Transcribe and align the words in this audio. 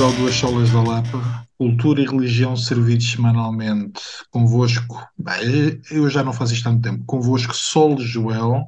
ao 0.00 0.12
Duas 0.12 0.34
Solas 0.34 0.70
da 0.70 0.82
Lapa. 0.82 1.46
Cultura 1.58 2.00
e 2.00 2.06
religião 2.06 2.56
servidos 2.56 3.12
semanalmente. 3.12 4.00
Convosco, 4.30 5.06
bem, 5.18 5.78
eu 5.90 6.08
já 6.08 6.24
não 6.24 6.32
faço 6.32 6.54
isto 6.54 6.66
há 6.66 6.70
muito 6.72 6.84
tempo. 6.90 7.04
Convosco, 7.04 7.54
Sol 7.54 7.98
Joel 7.98 8.62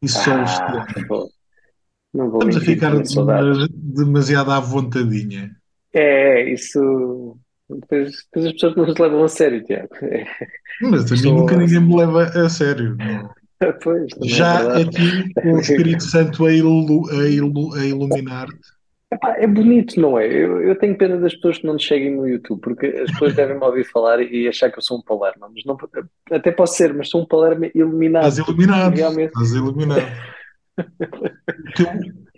e 0.00 0.08
Sol 0.08 0.34
Ah, 0.34 0.86
não 2.14 2.30
vou 2.30 2.38
Estamos 2.38 2.56
a 2.56 2.60
ficar 2.60 2.92
demasiado 3.72 4.52
à 4.52 4.60
vontadinha. 4.60 5.50
É, 5.92 6.48
isso. 6.52 7.36
Depois, 7.68 8.12
depois 8.26 8.46
as 8.46 8.52
pessoas 8.52 8.76
não 8.76 8.86
nos 8.86 8.96
levam 8.98 9.24
a 9.24 9.28
sério, 9.28 9.64
Tiago. 9.64 9.88
É, 10.02 10.24
Mas 10.82 11.10
a 11.10 11.16
mim 11.16 11.32
nunca 11.32 11.56
ninguém 11.56 11.80
me 11.80 11.96
leva 11.96 12.22
a 12.26 12.48
sério. 12.48 12.96
não. 12.96 13.28
Pois, 13.82 14.06
é 14.22 14.28
Já 14.28 14.62
verdade. 14.62 14.96
aqui 14.96 15.34
com 15.34 15.52
o 15.52 15.60
Espírito 15.60 16.02
Santo 16.04 16.46
a, 16.46 16.52
ilu- 16.52 17.10
a 17.10 17.28
ilu- 17.28 17.74
a 17.74 17.84
iluminar-te. 17.84 18.79
Epá, 19.12 19.34
é 19.38 19.46
bonito, 19.46 20.00
não 20.00 20.16
é? 20.16 20.26
Eu, 20.26 20.62
eu 20.62 20.78
tenho 20.78 20.96
pena 20.96 21.16
das 21.16 21.34
pessoas 21.34 21.58
que 21.58 21.66
não 21.66 21.72
nos 21.72 21.84
seguem 21.84 22.14
no 22.14 22.28
YouTube, 22.28 22.60
porque 22.60 22.86
as 22.86 23.10
pessoas 23.10 23.34
devem 23.34 23.58
me 23.58 23.64
ouvir 23.64 23.84
falar 23.84 24.22
e 24.22 24.46
achar 24.46 24.70
que 24.70 24.78
eu 24.78 24.82
sou 24.82 24.98
um 24.98 25.02
palerma, 25.02 25.50
mas 25.52 25.64
não, 25.64 25.76
até 26.30 26.52
posso 26.52 26.74
ser, 26.74 26.94
mas 26.94 27.08
sou 27.08 27.22
um 27.22 27.26
palerma 27.26 27.68
iluminado, 27.74 28.28
Estás 28.28 28.46
iluminado. 28.46 28.94
realmente. 28.94 29.30
Estás 29.30 29.50
iluminado. 29.52 30.06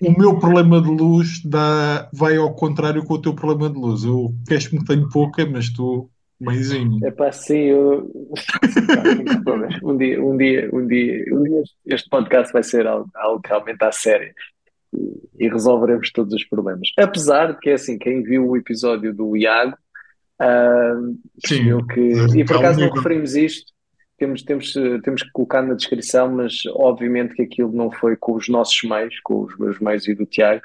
O 0.01 0.19
meu 0.19 0.39
problema 0.39 0.81
de 0.81 0.89
luz 0.89 1.43
dá, 1.45 2.09
vai 2.13 2.37
ao 2.37 2.55
contrário 2.55 3.05
com 3.05 3.15
o 3.15 3.21
teu 3.21 3.35
problema 3.35 3.73
de 3.73 3.79
luz. 3.79 4.03
Eu 4.03 4.35
queixo-me 4.49 4.81
que 4.81 4.87
tenho 4.87 5.09
pouca, 5.11 5.47
mas 5.47 5.71
tu, 5.71 6.11
meizinho. 6.41 6.99
É 7.07 7.11
pá, 7.11 7.31
sim, 7.31 7.67
eu. 7.67 8.11
Um 9.83 9.97
dia, 9.97 10.25
um 10.25 10.37
dia, 10.37 10.71
um 10.73 10.87
dia, 10.87 11.25
um 11.33 11.43
dia 11.43 11.63
este 11.87 12.09
podcast 12.09 12.53
vai 12.53 12.63
ser 12.63 12.87
algo, 12.87 13.09
algo 13.15 13.41
realmente 13.45 13.85
à 13.85 13.93
sério. 13.93 14.33
E 15.39 15.49
resolveremos 15.49 16.11
todos 16.13 16.35
os 16.35 16.45
problemas. 16.45 16.91
Apesar 16.99 17.53
de 17.53 17.59
que, 17.59 17.71
é 17.71 17.75
assim, 17.75 17.99
quem 17.99 18.23
viu 18.23 18.49
o 18.49 18.57
episódio 18.57 19.13
do 19.13 19.37
Iago 19.37 19.77
ah, 20.39 20.95
percebeu 21.41 21.81
Sim, 21.81 21.87
que, 21.87 22.39
e 22.41 22.45
por 22.45 22.57
um 22.57 22.59
acaso 22.59 22.81
não 22.81 22.91
referimos 22.91 23.35
isto, 23.35 23.73
temos, 24.19 24.43
temos, 24.43 24.73
temos 25.03 25.23
que 25.23 25.31
colocar 25.33 25.63
na 25.63 25.75
descrição, 25.75 26.33
mas 26.33 26.63
obviamente 26.75 27.35
que 27.35 27.43
aquilo 27.43 27.73
não 27.73 27.91
foi 27.91 28.17
com 28.17 28.35
os 28.35 28.49
nossos 28.49 28.81
meios, 28.85 29.19
com 29.25 29.43
os 29.43 29.59
meus 29.59 29.79
meios 29.81 30.07
e 30.07 30.15
do 30.15 30.27
Tiago. 30.27 30.63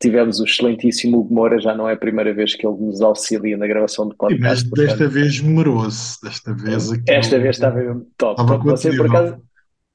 Tivemos 0.00 0.40
o 0.40 0.44
excelentíssimo 0.44 1.18
Hugo 1.18 1.34
Moura, 1.34 1.60
já 1.60 1.74
não 1.74 1.88
é 1.88 1.92
a 1.92 1.96
primeira 1.96 2.32
vez 2.32 2.54
que 2.54 2.66
ele 2.66 2.76
nos 2.78 3.02
auxilia 3.02 3.56
na 3.56 3.66
gravação 3.66 4.08
do 4.08 4.12
Sim, 4.12 4.38
mas 4.40 4.64
podcast, 4.64 4.70
desta 4.70 4.96
portanto, 4.96 5.10
vez 5.12 5.40
merou-se. 5.40 6.22
Desta 6.22 6.54
vez 6.54 6.90
aquilo 6.90 7.04
esta 7.06 7.38
vez 7.38 7.56
estava 7.56 7.76
mesmo 7.76 8.06
top, 8.16 8.40
estava 8.40 8.58
top. 8.58 8.70
Você, 8.70 8.96
por 8.96 9.06
acaso, 9.06 9.42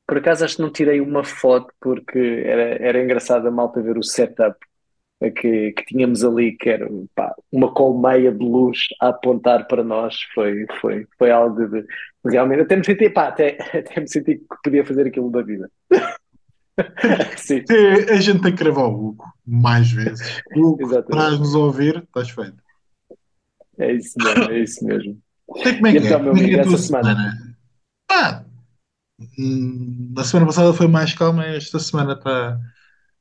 por 0.08 0.18
acaso 0.18 0.46
acho 0.46 0.58
que 0.58 0.62
não 0.62 0.72
tirei 0.72 1.02
uma 1.02 1.24
foto 1.24 1.74
porque 1.82 2.20
era, 2.46 2.64
era 2.84 3.04
engraçado 3.04 3.48
a 3.48 3.52
malta 3.52 3.82
ver 3.82 3.98
o 3.98 4.04
setup 4.04 4.58
que, 5.36 5.72
que 5.74 5.86
tínhamos 5.86 6.24
ali, 6.24 6.56
que 6.58 6.70
era 6.70 6.88
pá, 7.16 7.34
uma 7.52 7.74
colmeia 7.74 8.32
de 8.32 8.44
luz 8.44 8.80
a 9.02 9.10
apontar 9.10 9.68
para 9.68 9.84
nós. 9.84 10.16
Foi, 10.34 10.66
foi, 10.80 11.08
foi 11.18 11.32
algo 11.32 11.66
de 11.68 11.86
realmente. 12.26 12.62
Até 12.62 12.76
me 12.76 12.86
senti, 12.86 13.10
pá, 13.10 13.28
até, 13.30 13.58
até 13.80 14.00
me 14.02 14.08
senti 14.10 14.36
que 14.38 14.46
podia 14.64 14.86
fazer 14.86 15.08
aquilo 15.08 15.32
da 15.32 15.42
vida. 15.42 15.70
Sim, 17.38 17.64
É, 17.70 18.14
a 18.14 18.22
gente 18.22 18.42
tem 18.42 18.56
que 18.56 18.64
gravar 18.64 18.86
o 18.88 19.08
Hugo 19.08 19.26
mais 19.46 19.92
vezes. 19.92 20.44
Hugo, 20.54 21.02
traz-nos 21.10 21.56
a 21.56 21.60
ouvir, 21.60 22.04
estás 22.04 22.30
feito. 22.30 22.62
É 23.78 23.94
isso 23.94 24.20
mesmo, 24.22 24.52
é 24.52 24.60
isso 24.60 24.86
mesmo. 24.86 25.22
Como 25.48 25.88
é 25.88 25.96
que 25.96 26.08
é? 26.08 26.12
então, 26.12 26.20
Como 26.30 26.44
é 26.44 26.50
que 26.50 26.56
é 26.56 26.56
amigo, 26.56 26.62
a 26.62 26.68
tua 26.68 26.78
semana? 26.78 27.18
semana? 27.18 27.58
Ah, 28.12 28.45
hum, 29.38 30.14
a 30.18 30.24
semana 30.24 30.48
passada 30.48 30.74
foi 30.74 30.88
mais 30.88 31.14
calma, 31.14 31.46
esta 31.46 31.80
semana 31.80 32.14
está 32.14 32.60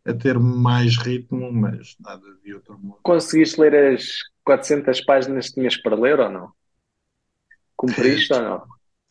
a 0.04 0.12
ter 0.12 0.38
mais 0.38 0.96
ritmo, 0.96 1.52
mas 1.52 1.96
nada 2.00 2.22
de 2.44 2.54
outro 2.54 2.78
mundo. 2.78 2.98
Conseguiste 3.02 3.60
ler 3.60 3.94
as 3.94 4.04
400 4.44 5.00
páginas 5.04 5.48
que 5.48 5.54
tinhas 5.54 5.76
para 5.76 5.96
ler 5.96 6.20
ou 6.20 6.30
não? 6.30 6.52
Cumpriste 7.76 8.32
ou 8.32 8.42
não? 8.42 8.62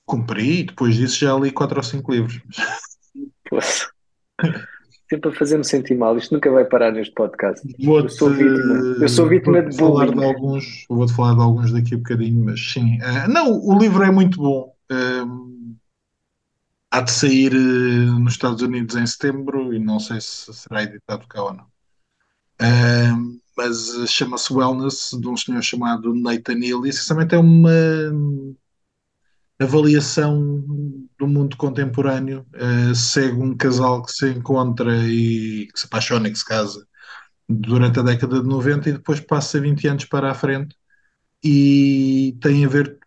Cumpri, 0.06 0.64
depois 0.64 0.96
disso 0.96 1.20
já 1.20 1.34
li 1.36 1.52
quatro 1.52 1.78
ou 1.78 1.84
cinco 1.84 2.12
livros. 2.12 2.42
Poxa, 3.50 3.90
sempre 5.10 5.30
a 5.30 5.34
fazer-me 5.34 5.64
sentir 5.64 5.96
mal. 5.96 6.18
Isto 6.18 6.34
nunca 6.34 6.52
vai 6.52 6.66
parar 6.66 6.92
neste 6.92 7.14
podcast. 7.14 7.66
Eu 7.80 8.10
sou 8.10 8.30
vítima. 8.30 8.76
Eu 9.00 9.08
sou 9.08 9.28
vítima 9.28 9.62
de 9.62 9.78
vou-te 9.78 9.78
falar 9.78 10.06
de 10.08 10.12
bullying. 10.12 10.28
alguns, 10.28 10.86
vou-te 10.90 11.14
falar 11.14 11.34
de 11.36 11.42
alguns 11.42 11.72
daqui 11.72 11.96
a 11.96 11.98
bocadinho, 11.98 12.46
mas 12.46 12.60
sim. 12.72 13.00
Ah, 13.02 13.28
não, 13.28 13.60
o 13.60 13.78
livro 13.78 14.04
é 14.04 14.12
muito 14.12 14.42
bom. 14.42 14.74
Ahm, 14.92 15.76
há 16.94 17.02
de 17.02 17.12
sair 17.12 17.54
eh, 17.54 17.58
nos 18.20 18.34
Estados 18.34 18.62
Unidos 18.62 18.96
em 18.96 19.06
setembro 19.08 19.74
e 19.74 19.80
não 19.80 20.00
sei 20.00 20.22
se 20.22 20.54
será 20.54 20.84
editado 20.84 21.28
cá 21.28 21.44
ou 21.44 21.54
não. 21.54 21.66
Ahm, 22.60 23.40
mas 23.58 23.96
eh, 23.96 24.08
chama-se 24.08 24.54
Wellness, 24.54 25.10
de 25.20 25.28
um 25.28 25.36
senhor 25.36 25.64
chamado 25.64 26.14
Nathan 26.14 26.56
Neal, 26.56 26.86
e 26.86 26.90
essencialmente 26.90 27.34
é 27.34 27.40
uma 27.40 27.72
avaliação 29.60 30.64
do 31.18 31.28
mundo 31.28 31.58
contemporâneo. 31.58 32.46
Eh, 32.54 32.94
segue 32.94 33.38
um 33.38 33.58
casal 33.58 34.04
que 34.04 34.12
se 34.12 34.30
encontra 34.30 34.96
e 35.08 35.68
que 35.74 35.80
se 35.80 35.88
apaixona 35.88 36.28
e 36.28 36.32
que 36.32 36.38
se 36.38 36.46
casa 36.46 36.88
durante 37.50 38.00
a 38.00 38.04
década 38.04 38.40
de 38.42 38.48
90 38.48 38.90
e 38.90 38.94
depois 38.94 39.20
passa 39.20 39.60
20 39.60 39.88
anos 39.88 40.06
para 40.06 40.32
a 40.32 40.36
frente 40.36 40.76
e 41.44 42.38
tem 42.42 42.66
a 42.66 42.70
ver 42.70 43.00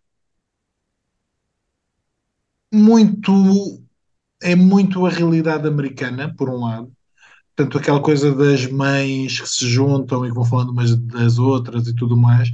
muito, 2.76 3.82
é 4.42 4.54
muito 4.54 5.06
a 5.06 5.10
realidade 5.10 5.66
americana, 5.66 6.34
por 6.36 6.50
um 6.50 6.60
lado. 6.64 6.92
Portanto, 7.56 7.78
aquela 7.78 8.00
coisa 8.02 8.34
das 8.34 8.66
mães 8.66 9.40
que 9.40 9.48
se 9.48 9.66
juntam 9.68 10.26
e 10.26 10.30
vão 10.30 10.44
falando 10.44 10.70
umas 10.70 10.94
das 10.94 11.38
outras 11.38 11.88
e 11.88 11.94
tudo 11.96 12.16
mais, 12.16 12.50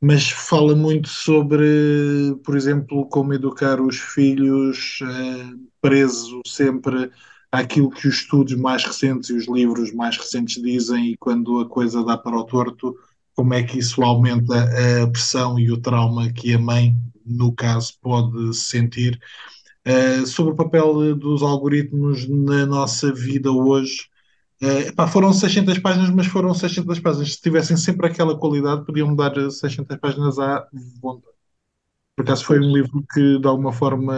mas 0.00 0.30
fala 0.30 0.74
muito 0.76 1.08
sobre, 1.08 2.36
por 2.44 2.56
exemplo, 2.56 3.06
como 3.08 3.32
educar 3.32 3.80
os 3.80 3.96
filhos 3.98 4.98
eh, 5.02 5.54
preso 5.80 6.40
sempre 6.46 7.10
àquilo 7.52 7.90
que 7.90 8.08
os 8.08 8.16
estudos 8.16 8.54
mais 8.54 8.84
recentes 8.84 9.30
e 9.30 9.34
os 9.34 9.48
livros 9.48 9.92
mais 9.92 10.16
recentes 10.16 10.60
dizem, 10.62 11.12
e 11.12 11.16
quando 11.18 11.60
a 11.60 11.68
coisa 11.68 12.04
dá 12.04 12.18
para 12.18 12.36
o 12.36 12.44
torto, 12.44 12.94
como 13.34 13.54
é 13.54 13.62
que 13.62 13.78
isso 13.78 14.02
aumenta 14.02 14.54
a 15.02 15.06
pressão 15.06 15.58
e 15.58 15.70
o 15.70 15.80
trauma 15.80 16.32
que 16.32 16.54
a 16.54 16.58
mãe, 16.58 16.94
no 17.24 17.52
caso, 17.54 17.94
pode 18.00 18.54
sentir. 18.54 19.18
Eh, 19.84 20.24
sobre 20.26 20.52
o 20.52 20.56
papel 20.56 21.16
dos 21.16 21.42
algoritmos 21.42 22.28
na 22.28 22.66
nossa 22.66 23.12
vida 23.12 23.50
hoje. 23.50 24.08
Eh, 24.60 24.88
epá, 24.88 25.08
foram 25.08 25.32
600 25.32 25.78
páginas, 25.80 26.10
mas 26.10 26.26
foram 26.26 26.54
600 26.54 27.00
páginas. 27.00 27.34
Se 27.34 27.40
tivessem 27.42 27.76
sempre 27.76 28.06
aquela 28.06 28.38
qualidade, 28.38 28.84
podiam 28.86 29.14
dar 29.16 29.34
600 29.50 29.96
páginas 29.98 30.38
à 30.38 30.66
vontade. 31.00 31.34
Por 32.16 32.22
acaso 32.24 32.44
foi 32.44 32.60
um 32.60 32.72
livro 32.72 33.04
que, 33.12 33.38
de 33.38 33.46
alguma 33.48 33.72
forma, 33.72 34.14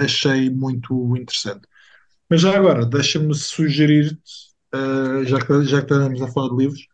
achei 0.00 0.50
muito 0.50 1.16
interessante. 1.16 1.62
Mas 2.28 2.40
já 2.42 2.56
agora, 2.56 2.86
deixa-me 2.86 3.34
sugerir-te, 3.34 4.20
eh, 4.74 5.24
já 5.26 5.40
que, 5.44 5.64
já 5.64 5.82
que 5.82 5.92
estamos 5.92 6.22
a 6.22 6.28
falar 6.28 6.50
de 6.50 6.56
livros, 6.56 6.86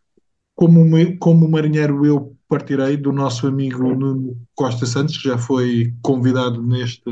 como, 0.55 1.19
como 1.19 1.49
marinheiro 1.49 2.05
eu 2.05 2.37
partirei 2.47 2.97
do 2.97 3.11
nosso 3.11 3.47
amigo 3.47 3.95
Nuno 3.95 4.37
Costa 4.55 4.85
Santos, 4.85 5.17
que 5.17 5.29
já 5.29 5.37
foi 5.37 5.93
convidado 6.01 6.61
neste 6.63 7.03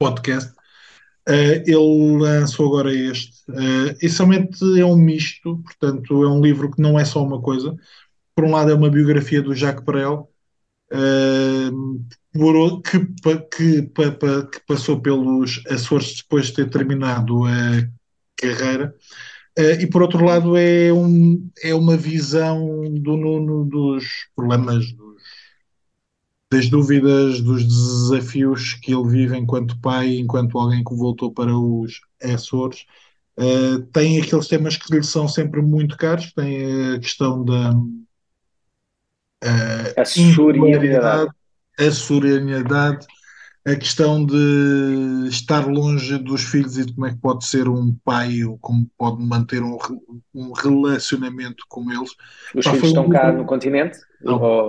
podcast. 0.00 0.52
Eh, 1.28 1.62
ele 1.66 2.18
lançou 2.18 2.66
agora 2.66 2.92
este. 2.92 3.40
Uh, 3.50 3.90
essencialmente 4.00 4.58
é 4.80 4.84
um 4.84 4.96
misto, 4.96 5.58
portanto, 5.58 6.24
é 6.24 6.28
um 6.28 6.40
livro 6.40 6.70
que 6.70 6.80
não 6.80 6.98
é 6.98 7.04
só 7.04 7.22
uma 7.22 7.40
coisa. 7.40 7.76
Por 8.34 8.44
um 8.44 8.52
lado, 8.52 8.70
é 8.70 8.74
uma 8.74 8.90
biografia 8.90 9.42
do 9.42 9.54
Jacques 9.54 9.84
Brel, 9.84 10.30
uh, 10.92 12.82
que, 12.82 12.98
que, 13.50 13.82
que 13.82 14.60
passou 14.66 15.00
pelos 15.00 15.62
Açores 15.68 16.16
depois 16.16 16.46
de 16.46 16.54
ter 16.54 16.70
terminado 16.70 17.44
a 17.44 17.88
carreira. 18.36 18.94
Uh, 19.58 19.82
e 19.82 19.86
por 19.86 20.02
outro 20.02 20.24
lado, 20.24 20.56
é, 20.56 20.92
um, 20.92 21.50
é 21.62 21.74
uma 21.74 21.96
visão 21.96 22.82
do 22.94 23.16
Nuno 23.16 23.64
dos 23.66 24.04
problemas, 24.34 24.90
dos 24.92 25.09
das 26.50 26.68
dúvidas, 26.68 27.40
dos 27.40 27.64
desafios 27.64 28.74
que 28.74 28.92
ele 28.92 29.08
vive 29.08 29.36
enquanto 29.36 29.78
pai, 29.80 30.16
enquanto 30.16 30.58
alguém 30.58 30.82
que 30.82 30.94
voltou 30.94 31.32
para 31.32 31.56
os 31.56 32.00
Açores. 32.22 32.84
Uh, 33.38 33.80
tem 33.92 34.20
aqueles 34.20 34.48
temas 34.48 34.76
que 34.76 34.92
lhe 34.92 35.02
são 35.02 35.28
sempre 35.28 35.62
muito 35.62 35.96
caros, 35.96 36.32
tem 36.32 36.94
a 36.94 36.98
questão 36.98 37.44
da 37.44 37.72
uh, 39.44 40.04
surianidade. 40.04 41.30
a 41.78 41.90
surianidade, 41.90 43.06
a 43.64 43.76
questão 43.76 44.26
de 44.26 45.28
estar 45.28 45.66
longe 45.66 46.18
dos 46.18 46.42
filhos 46.42 46.76
e 46.76 46.84
de 46.84 46.92
como 46.92 47.06
é 47.06 47.10
que 47.12 47.18
pode 47.18 47.46
ser 47.46 47.68
um 47.68 47.94
pai 48.04 48.42
ou 48.44 48.58
como 48.58 48.90
pode 48.98 49.22
manter 49.22 49.62
um, 49.62 49.78
um 50.34 50.52
relacionamento 50.52 51.64
com 51.68 51.90
eles. 51.90 52.10
Os 52.54 52.64
Pá, 52.64 52.72
filhos 52.72 52.80
foi 52.80 52.88
um 52.88 52.92
estão 52.92 53.08
cá 53.08 53.32
no 53.32 53.46
continente? 53.46 53.98
Não, 54.20 54.42
Ou- 54.42 54.68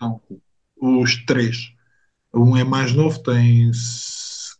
não, 0.00 0.20
não. 0.30 0.40
Os 0.80 1.24
três. 1.24 1.72
Um 2.32 2.56
é 2.56 2.64
mais 2.64 2.92
novo, 2.92 3.22
tem 3.22 3.70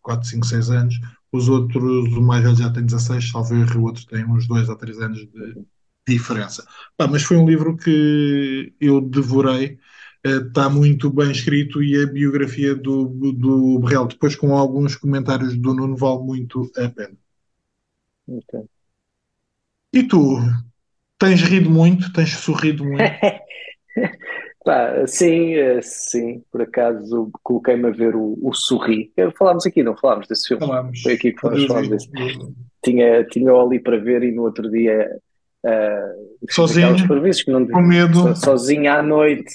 4, 0.03 0.29
5, 0.29 0.47
6 0.47 0.71
anos. 0.71 0.95
Os 1.31 1.49
outros, 1.49 2.13
o 2.17 2.23
mais 2.23 2.43
velho 2.43 2.57
já 2.57 2.71
tem 2.71 2.85
16, 2.85 3.31
salvo 3.31 3.55
erro, 3.55 3.81
o 3.81 3.85
outro 3.85 4.07
tem 4.07 4.25
uns 4.25 4.47
2 4.47 4.69
ou 4.69 4.77
3 4.77 4.99
anos 4.99 5.19
de 5.19 5.63
diferença. 6.07 6.67
Pá, 6.97 7.07
mas 7.07 7.23
foi 7.23 7.37
um 7.37 7.47
livro 7.47 7.77
que 7.77 8.73
eu 8.81 9.01
devorei, 9.01 9.79
está 10.25 10.71
muito 10.71 11.11
bem 11.11 11.31
escrito 11.31 11.83
e 11.83 12.03
a 12.03 12.07
biografia 12.07 12.75
do, 12.75 13.05
do 13.33 13.79
Berrel, 13.81 14.07
depois 14.07 14.35
com 14.35 14.57
alguns 14.57 14.97
comentários 14.97 15.55
do 15.57 15.75
Nuno, 15.75 15.97
vale 15.97 16.23
muito 16.23 16.71
a 16.77 16.89
pena. 16.89 17.17
Ok. 18.27 18.69
E 19.93 20.03
tu? 20.03 20.39
Tens 21.19 21.43
rido 21.43 21.71
muito? 21.71 22.13
Tens 22.13 22.35
sorrido 22.35 22.85
muito? 22.85 23.03
Pá, 24.69 25.07
sim, 25.07 25.55
eh, 25.55 25.81
sim, 25.81 26.43
por 26.53 26.61
acaso 26.61 27.31
coloquei-me 27.43 27.89
a 27.89 27.91
ver 27.91 28.15
o, 28.15 28.37
o 28.43 28.53
Sorri. 28.53 29.11
Eh, 29.17 29.31
Falámos 29.31 29.65
aqui, 29.65 29.83
não 29.83 29.97
falámos 29.97 30.29
desse 30.29 30.47
filme? 30.49 30.67
Falámos. 30.67 31.01
Foi 31.01 31.15
aqui 31.15 31.33
que 31.33 31.41
falámos 31.41 31.89
vi. 31.89 31.89
desse. 31.89 32.11
Tinha, 32.85 33.25
tinha 33.25 33.51
ali 33.51 33.81
para 33.81 33.97
ver 33.97 34.23
e 34.23 34.31
no 34.31 34.43
outro 34.43 34.71
dia 34.71 35.09
ah, 35.65 36.13
Sozinho? 36.51 36.97
não 37.49 37.67
Com 37.67 37.81
medo? 37.81 38.15
so- 38.15 38.37
sozinho 38.37 38.93
à 38.93 39.03
noite, 39.03 39.51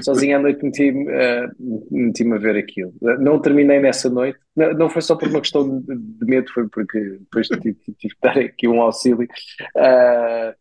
sozinho 0.00 0.36
à 0.36 0.40
noite 0.40 0.64
meti-me 0.64 1.12
ah, 1.12 1.50
meti-me 1.90 2.36
a 2.36 2.38
ver 2.38 2.56
aquilo. 2.56 2.94
Não 3.18 3.40
terminei 3.40 3.80
nessa 3.80 4.08
noite, 4.08 4.38
não, 4.54 4.72
não 4.74 4.88
foi 4.88 5.02
só 5.02 5.16
por 5.16 5.26
uma 5.28 5.40
questão 5.40 5.80
de, 5.80 6.24
medo, 6.24 6.48
foi 6.52 6.68
porque 6.68 7.00
depois 7.00 7.48
tive, 7.48 7.74
tive 7.98 8.14
que 8.14 8.20
dar 8.22 8.38
aqui 8.38 8.68
um 8.68 8.80
auxílio. 8.80 9.26
Ah, 9.76 10.54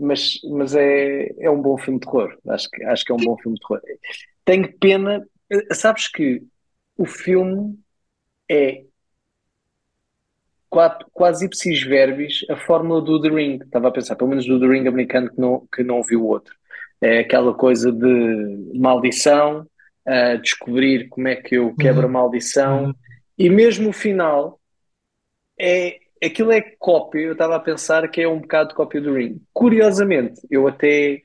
mas, 0.00 0.40
mas 0.50 0.74
é, 0.74 1.28
é 1.40 1.50
um 1.50 1.60
bom 1.62 1.78
filme 1.78 2.00
de 2.00 2.06
terror. 2.06 2.36
Acho 2.48 2.68
que, 2.70 2.84
acho 2.84 3.04
que 3.04 3.12
é 3.12 3.14
um 3.14 3.18
bom 3.18 3.36
filme 3.38 3.56
de 3.58 3.66
terror. 3.66 3.82
Tenho 4.44 4.72
pena, 4.78 5.26
eh, 5.50 5.74
sabes 5.74 6.08
que 6.08 6.42
o 6.98 7.06
filme 7.06 7.78
é 8.50 8.84
quase, 10.68 10.98
quase 11.12 11.46
ipsis 11.46 11.82
verbis 11.82 12.44
a 12.48 12.56
fórmula 12.56 13.00
do 13.02 13.20
The 13.20 13.28
Ring. 13.28 13.58
Estava 13.62 13.88
a 13.88 13.92
pensar, 13.92 14.16
pelo 14.16 14.30
menos 14.30 14.46
do 14.46 14.58
The 14.60 14.66
Ring 14.66 14.86
americano 14.88 15.30
que 15.30 15.40
não, 15.40 15.66
que 15.74 15.82
não 15.82 16.02
viu 16.02 16.22
o 16.22 16.26
outro. 16.28 16.54
É 17.00 17.20
aquela 17.20 17.54
coisa 17.54 17.90
de 17.92 18.72
maldição, 18.74 19.66
a 20.06 20.36
descobrir 20.36 21.08
como 21.08 21.28
é 21.28 21.36
que 21.36 21.56
eu 21.56 21.74
quebro 21.76 22.06
a 22.06 22.10
maldição, 22.10 22.86
Uhum. 22.86 22.94
e 23.38 23.48
mesmo 23.50 23.90
o 23.90 23.92
final 23.92 24.60
é 25.58 25.98
aquilo 26.22 26.52
é 26.52 26.60
cópia. 26.78 27.20
Eu 27.20 27.32
estava 27.32 27.56
a 27.56 27.60
pensar 27.60 28.08
que 28.08 28.20
é 28.20 28.28
um 28.28 28.40
bocado 28.40 28.74
cópia 28.74 29.00
do 29.00 29.14
Ring. 29.14 29.40
Curiosamente, 29.52 30.40
eu 30.50 30.66
até 30.66 31.20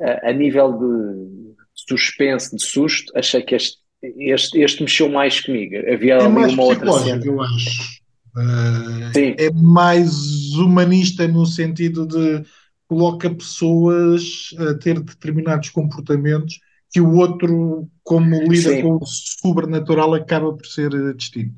a, 0.00 0.30
a 0.30 0.32
nível 0.32 0.72
de 0.72 1.54
suspense, 1.74 2.54
de 2.54 2.62
susto, 2.62 3.12
achei 3.16 3.42
que 3.42 3.54
este, 3.54 3.78
este, 4.18 4.60
este 4.60 4.82
mexeu 4.82 5.08
mais 5.08 5.40
comigo. 5.40 5.76
Havia 5.92 6.14
É 6.14 6.24
ali 6.24 6.54
uma 6.54 6.62
outra 6.62 6.92
cena. 6.92 7.24
eu 7.24 7.40
acho. 7.40 8.00
Uh, 8.36 9.12
Sim. 9.12 9.34
é 9.38 9.50
mais 9.50 10.52
humanista 10.54 11.26
no 11.26 11.44
sentido 11.44 12.06
de 12.06 12.44
coloca 12.86 13.28
pessoas 13.28 14.54
a 14.58 14.74
ter 14.74 15.00
determinados 15.00 15.70
comportamentos 15.70 16.60
que 16.92 17.00
o 17.00 17.16
outro, 17.16 17.88
como 18.02 18.42
lida 18.42 18.70
Sim. 18.70 18.82
com 18.82 18.96
o 18.96 19.06
sobrenatural, 19.06 20.14
acaba 20.14 20.52
por 20.52 20.66
ser 20.66 20.92
eh, 20.92 21.14
distinto. 21.14 21.54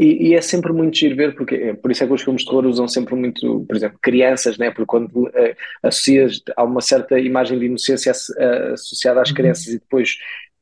E, 0.00 0.30
e 0.30 0.34
é 0.34 0.40
sempre 0.40 0.72
muito 0.72 0.96
giro 0.96 1.16
ver, 1.16 1.34
porque 1.34 1.54
é, 1.56 1.74
por 1.74 1.90
isso 1.90 2.02
é 2.04 2.06
que 2.06 2.12
os 2.14 2.22
filmes 2.22 2.42
de 2.42 2.48
terror 2.48 2.66
usam 2.66 2.88
sempre 2.88 3.14
muito, 3.16 3.66
por 3.66 3.76
exemplo, 3.76 3.98
crianças, 4.02 4.56
né? 4.58 4.70
Porque 4.70 4.86
quando 4.86 5.30
eh, 5.34 5.56
associas, 5.82 6.40
há 6.56 6.64
uma 6.64 6.80
certa 6.80 7.20
imagem 7.20 7.58
de 7.58 7.66
inocência 7.66 8.12
eh, 8.38 8.72
associada 8.74 9.22
às 9.22 9.30
Uhum. 9.30 9.34
crianças 9.34 9.66
e 9.68 9.78
depois 9.80 10.16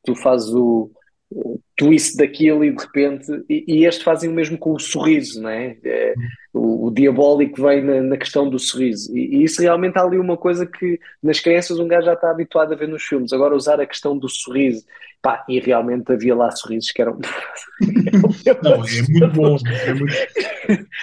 tu 0.04 0.14
fazes 0.16 0.48
o 0.52 0.90
twist 1.78 2.16
daquilo 2.16 2.64
e 2.64 2.72
de 2.72 2.82
repente, 2.82 3.26
e, 3.48 3.64
e 3.68 3.86
este 3.86 4.02
fazem 4.02 4.28
o 4.28 4.32
mesmo 4.34 4.58
com 4.58 4.74
o 4.74 4.80
sorriso, 4.80 5.40
né? 5.40 5.76
É, 5.84 6.12
o, 6.52 6.88
o 6.88 6.90
diabólico 6.90 7.62
vem 7.62 7.82
na, 7.84 8.02
na 8.02 8.16
questão 8.16 8.50
do 8.50 8.58
sorriso. 8.58 9.16
E, 9.16 9.36
e 9.36 9.44
isso 9.44 9.62
realmente 9.62 9.96
há 9.96 10.02
ali 10.02 10.18
uma 10.18 10.36
coisa 10.36 10.66
que 10.66 10.98
nas 11.22 11.38
crianças 11.38 11.78
um 11.78 11.86
gajo 11.86 12.06
já 12.06 12.14
está 12.14 12.30
habituado 12.30 12.72
a 12.72 12.76
ver 12.76 12.88
nos 12.88 13.04
filmes. 13.04 13.32
Agora 13.32 13.54
usar 13.54 13.80
a 13.80 13.86
questão 13.86 14.18
do 14.18 14.28
sorriso, 14.28 14.84
pá, 15.22 15.44
e 15.48 15.60
realmente 15.60 16.10
havia 16.12 16.34
lá 16.34 16.50
sorrisos 16.50 16.90
que 16.90 17.00
eram. 17.00 17.16
Não, 18.62 18.84
é 18.84 19.02
muito 19.08 19.34
bom. 19.34 19.56
é 19.86 19.94
muito- 19.94 20.14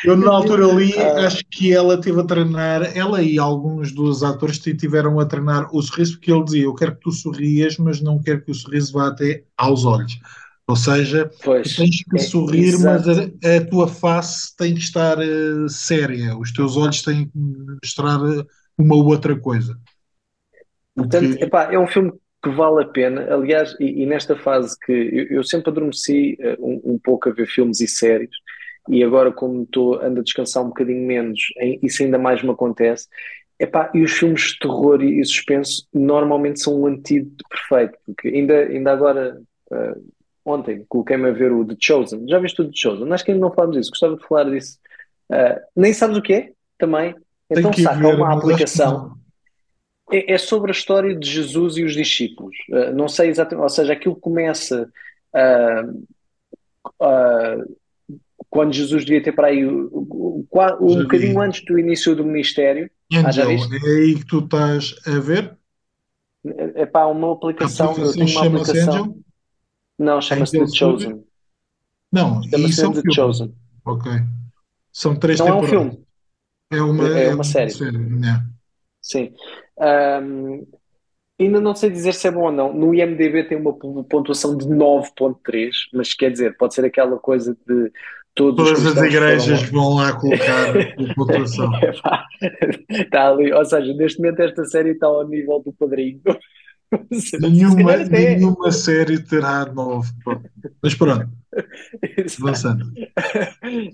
Eu, 0.04 0.18
na 0.18 0.31
altura 0.31 0.68
ali, 0.68 0.94
Ah. 0.98 1.25
acho 1.25 1.42
que 1.50 1.74
ela 1.74 2.00
teve 2.01 2.19
a 2.19 2.24
treinar, 2.25 2.92
ela 2.98 3.21
e 3.21 3.39
alguns 3.39 3.94
dos 3.94 4.24
atores 4.24 4.60
tiveram 4.60 5.19
a 5.21 5.25
treinar 5.25 5.69
o 5.74 5.81
sorriso, 5.81 6.13
porque 6.18 6.31
ele 6.33 6.44
dizia: 6.44 6.63
Eu 6.66 6.75
quero 6.75 6.95
que 6.95 7.01
tu 7.01 7.12
sorrias, 7.12 7.78
mas 7.78 8.01
não 8.01 8.21
quero 8.21 8.42
que 8.44 8.51
o 8.51 8.56
sorriso 8.56 8.92
vá 8.94 9.07
até 9.07 9.44
aos 9.57 9.86
olhos. 9.86 10.19
Ou 10.67 10.75
seja, 10.75 11.29
Pois, 11.44 11.75
tens 11.75 12.03
que 12.03 12.17
é, 12.17 12.19
sorrir, 12.19 12.71
exato. 12.71 13.06
mas 13.06 13.07
a, 13.07 13.57
a 13.57 13.65
tua 13.69 13.88
face 13.88 14.56
tem 14.57 14.73
que 14.73 14.79
estar 14.81 15.17
eh, 15.21 15.67
séria, 15.69 16.38
os 16.38 16.51
teus 16.51 16.75
olhos 16.77 17.01
têm 17.03 17.27
que 17.29 17.38
mostrar 17.38 18.17
eh, 18.19 18.44
uma 18.77 18.95
outra 18.95 19.39
coisa. 19.39 19.77
Portanto, 20.95 21.29
Porque- 21.29 21.44
epá, 21.44 21.71
é 21.73 21.77
um 21.79 21.88
filme 21.88 22.13
que 22.44 22.50
vale 22.50 22.83
a 22.83 22.88
pena. 22.88 23.33
Aliás, 23.33 23.75
e, 23.79 24.03
e 24.03 24.06
nesta 24.06 24.35
fase 24.35 24.75
que 24.85 24.91
eu, 24.91 25.38
eu 25.38 25.44
sempre 25.44 25.69
adormeci 25.71 26.38
eh, 26.39 26.56
um, 26.59 26.94
um 26.94 27.00
pouco 27.00 27.29
a 27.29 27.33
ver 27.33 27.47
filmes 27.47 27.81
e 27.81 27.88
séries, 27.88 28.29
e 28.89 29.03
agora, 29.03 29.31
como 29.31 29.63
estou 29.63 30.00
ando 30.01 30.19
a 30.21 30.23
descansar 30.23 30.63
um 30.63 30.68
bocadinho 30.68 31.06
menos, 31.06 31.39
em- 31.59 31.79
isso 31.83 32.03
ainda 32.03 32.18
mais 32.19 32.41
me 32.44 32.51
acontece. 32.51 33.07
Epá, 33.59 33.89
e 33.94 34.03
os 34.03 34.11
filmes 34.11 34.41
de 34.53 34.59
terror 34.59 35.01
e, 35.01 35.19
e 35.21 35.25
suspense 35.25 35.85
normalmente 35.94 36.59
são 36.61 36.81
um 36.81 36.88
antídoto 36.88 37.44
perfeito, 37.50 37.97
porque 38.06 38.27
ainda, 38.29 38.53
ainda 38.59 38.91
agora, 38.91 39.41
eh, 39.71 39.95
ontem, 40.45 40.86
coloquei-me 40.88 41.30
a 41.30 41.33
ver 41.33 41.51
o 41.51 41.65
The 41.65 41.75
Chosen. 41.80 42.27
Já 42.30 42.39
viste 42.39 42.62
o 42.62 42.65
The 42.65 42.71
Chosen? 42.74 43.12
Acho 43.12 43.25
que 43.25 43.31
ainda 43.31 43.42
não 43.42 43.53
falamos 43.53 43.75
disso, 43.75 43.89
gostava 43.89 44.15
de 44.15 44.27
falar 44.27 44.44
disso. 44.51 44.77
Eh, 45.31 45.62
nem 45.75 45.92
sabes 45.92 46.18
o 46.18 46.21
que 46.21 46.33
é? 46.33 46.51
Também. 46.77 47.15
Então 47.50 47.74
saca 47.74 47.95
ver, 47.95 48.15
uma 48.15 48.33
aplicação. 48.33 49.18
É, 50.12 50.33
é 50.33 50.38
sobre 50.38 50.71
a 50.71 50.74
história 50.74 51.15
de 51.15 51.30
Jesus 51.30 51.77
e 51.77 51.83
os 51.83 51.94
discípulos. 51.94 52.56
Uh, 52.69 52.94
não 52.94 53.07
sei 53.07 53.30
exatamente, 53.30 53.63
ou 53.63 53.69
seja, 53.69 53.94
aquilo 53.94 54.15
começa 54.15 54.89
uh, 55.33 56.06
uh, 57.01 57.77
quando 58.50 58.74
Jesus 58.74 59.03
devia 59.03 59.24
ter 59.24 59.31
para 59.31 59.47
aí 59.47 59.65
um 59.65 60.45
vi. 60.80 61.03
bocadinho 61.03 61.39
antes 61.39 61.63
do 61.65 61.80
início 61.80 62.15
do 62.15 62.24
ministério. 62.24 62.89
Já 63.12 63.27
Angel, 63.27 63.49
é 63.49 63.54
aí 63.54 64.16
que 64.16 64.25
tu 64.25 64.40
estás 64.40 64.95
a 65.07 65.19
ver? 65.19 65.57
É, 66.45 66.81
é 66.81 66.85
para 66.85 67.07
uma 67.07 67.30
A 67.30 67.33
aplicação. 67.33 67.87
Eu 67.87 68.09
aplicação 68.09 68.25
tenho 68.25 68.37
uma 68.37 68.59
aplicação. 68.59 68.94
Angel? 68.94 69.24
Não, 69.97 70.21
chama-se 70.21 70.57
The 70.57 70.68
Chosen. 70.68 71.23
Não, 72.11 72.42
Chama-se 72.44 72.73
isso 72.73 72.85
é 72.85 72.87
um 72.90 72.94
The 72.94 73.02
filme. 73.02 73.14
Chosen. 73.16 73.56
Ok. 73.85 74.11
São 74.92 75.16
três 75.18 75.40
Não 75.40 75.47
é 75.47 75.54
um 75.54 75.64
filme, 75.64 76.06
É 76.71 76.81
uma, 76.81 77.07
é 77.18 77.25
é 77.25 77.28
uma 77.30 77.35
uma 77.35 77.44
série. 77.44 77.71
série. 77.71 77.97
né? 77.97 78.45
Sim. 79.02 79.33
Um, 79.80 80.66
ainda 81.40 81.61
não 81.61 81.75
sei 81.75 81.90
dizer 81.90 82.14
se 82.14 82.28
é 82.28 82.31
bom 82.31 82.44
ou 82.45 82.52
não. 82.52 82.73
No 82.73 82.94
IMDb 82.95 83.44
tem 83.47 83.57
uma 83.57 83.73
pontuação 84.06 84.57
de 84.57 84.68
9.3, 84.68 85.71
mas 85.94 86.14
quer 86.14 86.31
dizer, 86.31 86.57
pode 86.57 86.73
ser 86.75 86.85
aquela 86.85 87.18
coisa 87.19 87.56
de 87.68 87.92
todos 88.35 88.71
os 88.71 88.80
Todas 88.80 88.97
as 88.97 89.04
igrejas 89.04 89.64
vão 89.69 89.95
lá 89.95 90.14
colocar 90.19 90.69
a 90.78 91.14
pontuação. 91.16 91.71
Está 92.90 93.30
ali, 93.30 93.54
ou 93.54 93.66
seja, 93.66 93.94
neste 93.94 94.19
momento 94.19 94.42
esta 94.42 94.66
série 94.66 94.92
está 94.92 95.07
ao 95.07 95.28
nível 95.28 95.61
do 95.64 95.73
padrinho. 95.73 96.21
Se 97.13 97.37
Nenhuma, 97.39 97.97
nenhuma 97.97 98.71
série 98.71 99.19
terá 99.19 99.65
nove. 99.65 100.11
Pronto. 100.23 100.49
Mas 100.81 100.95
pronto, 100.95 101.30
avançando. 102.42 102.85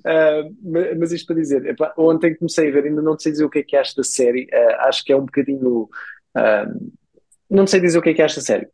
Ah, 0.06 0.44
mas, 0.98 1.12
isto 1.12 1.28
para 1.28 1.36
dizer, 1.38 1.66
epá, 1.66 1.94
ontem 1.98 2.36
comecei 2.36 2.70
a 2.70 2.72
ver, 2.72 2.86
ainda 2.86 3.02
não 3.02 3.18
sei 3.18 3.32
dizer 3.32 3.46
o 3.46 3.50
que 3.50 3.60
é 3.60 3.64
que 3.64 3.78
acho 3.78 3.96
da 3.96 4.04
série, 4.04 4.48
ah, 4.52 4.88
acho 4.90 5.04
que 5.04 5.14
é 5.14 5.16
um 5.16 5.26
bocadinho. 5.26 5.90
ah, 6.36 6.68
não 7.50 7.68
sei 7.68 7.80
dizer 7.80 7.98
o 7.98 8.02
que 8.02 8.10
é 8.10 8.14
que 8.14 8.22
acho 8.22 8.38
da 8.38 8.42
série. 8.42 8.68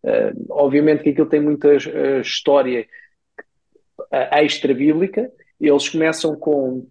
Obviamente 0.50 1.03
que 1.03 1.09
aquilo 1.09 1.27
tem 1.27 1.39
muita 1.39 1.75
história 2.21 2.86
extra-bíblica, 4.12 5.31
eles 5.59 5.89
começam 5.89 6.36
com, 6.36 6.88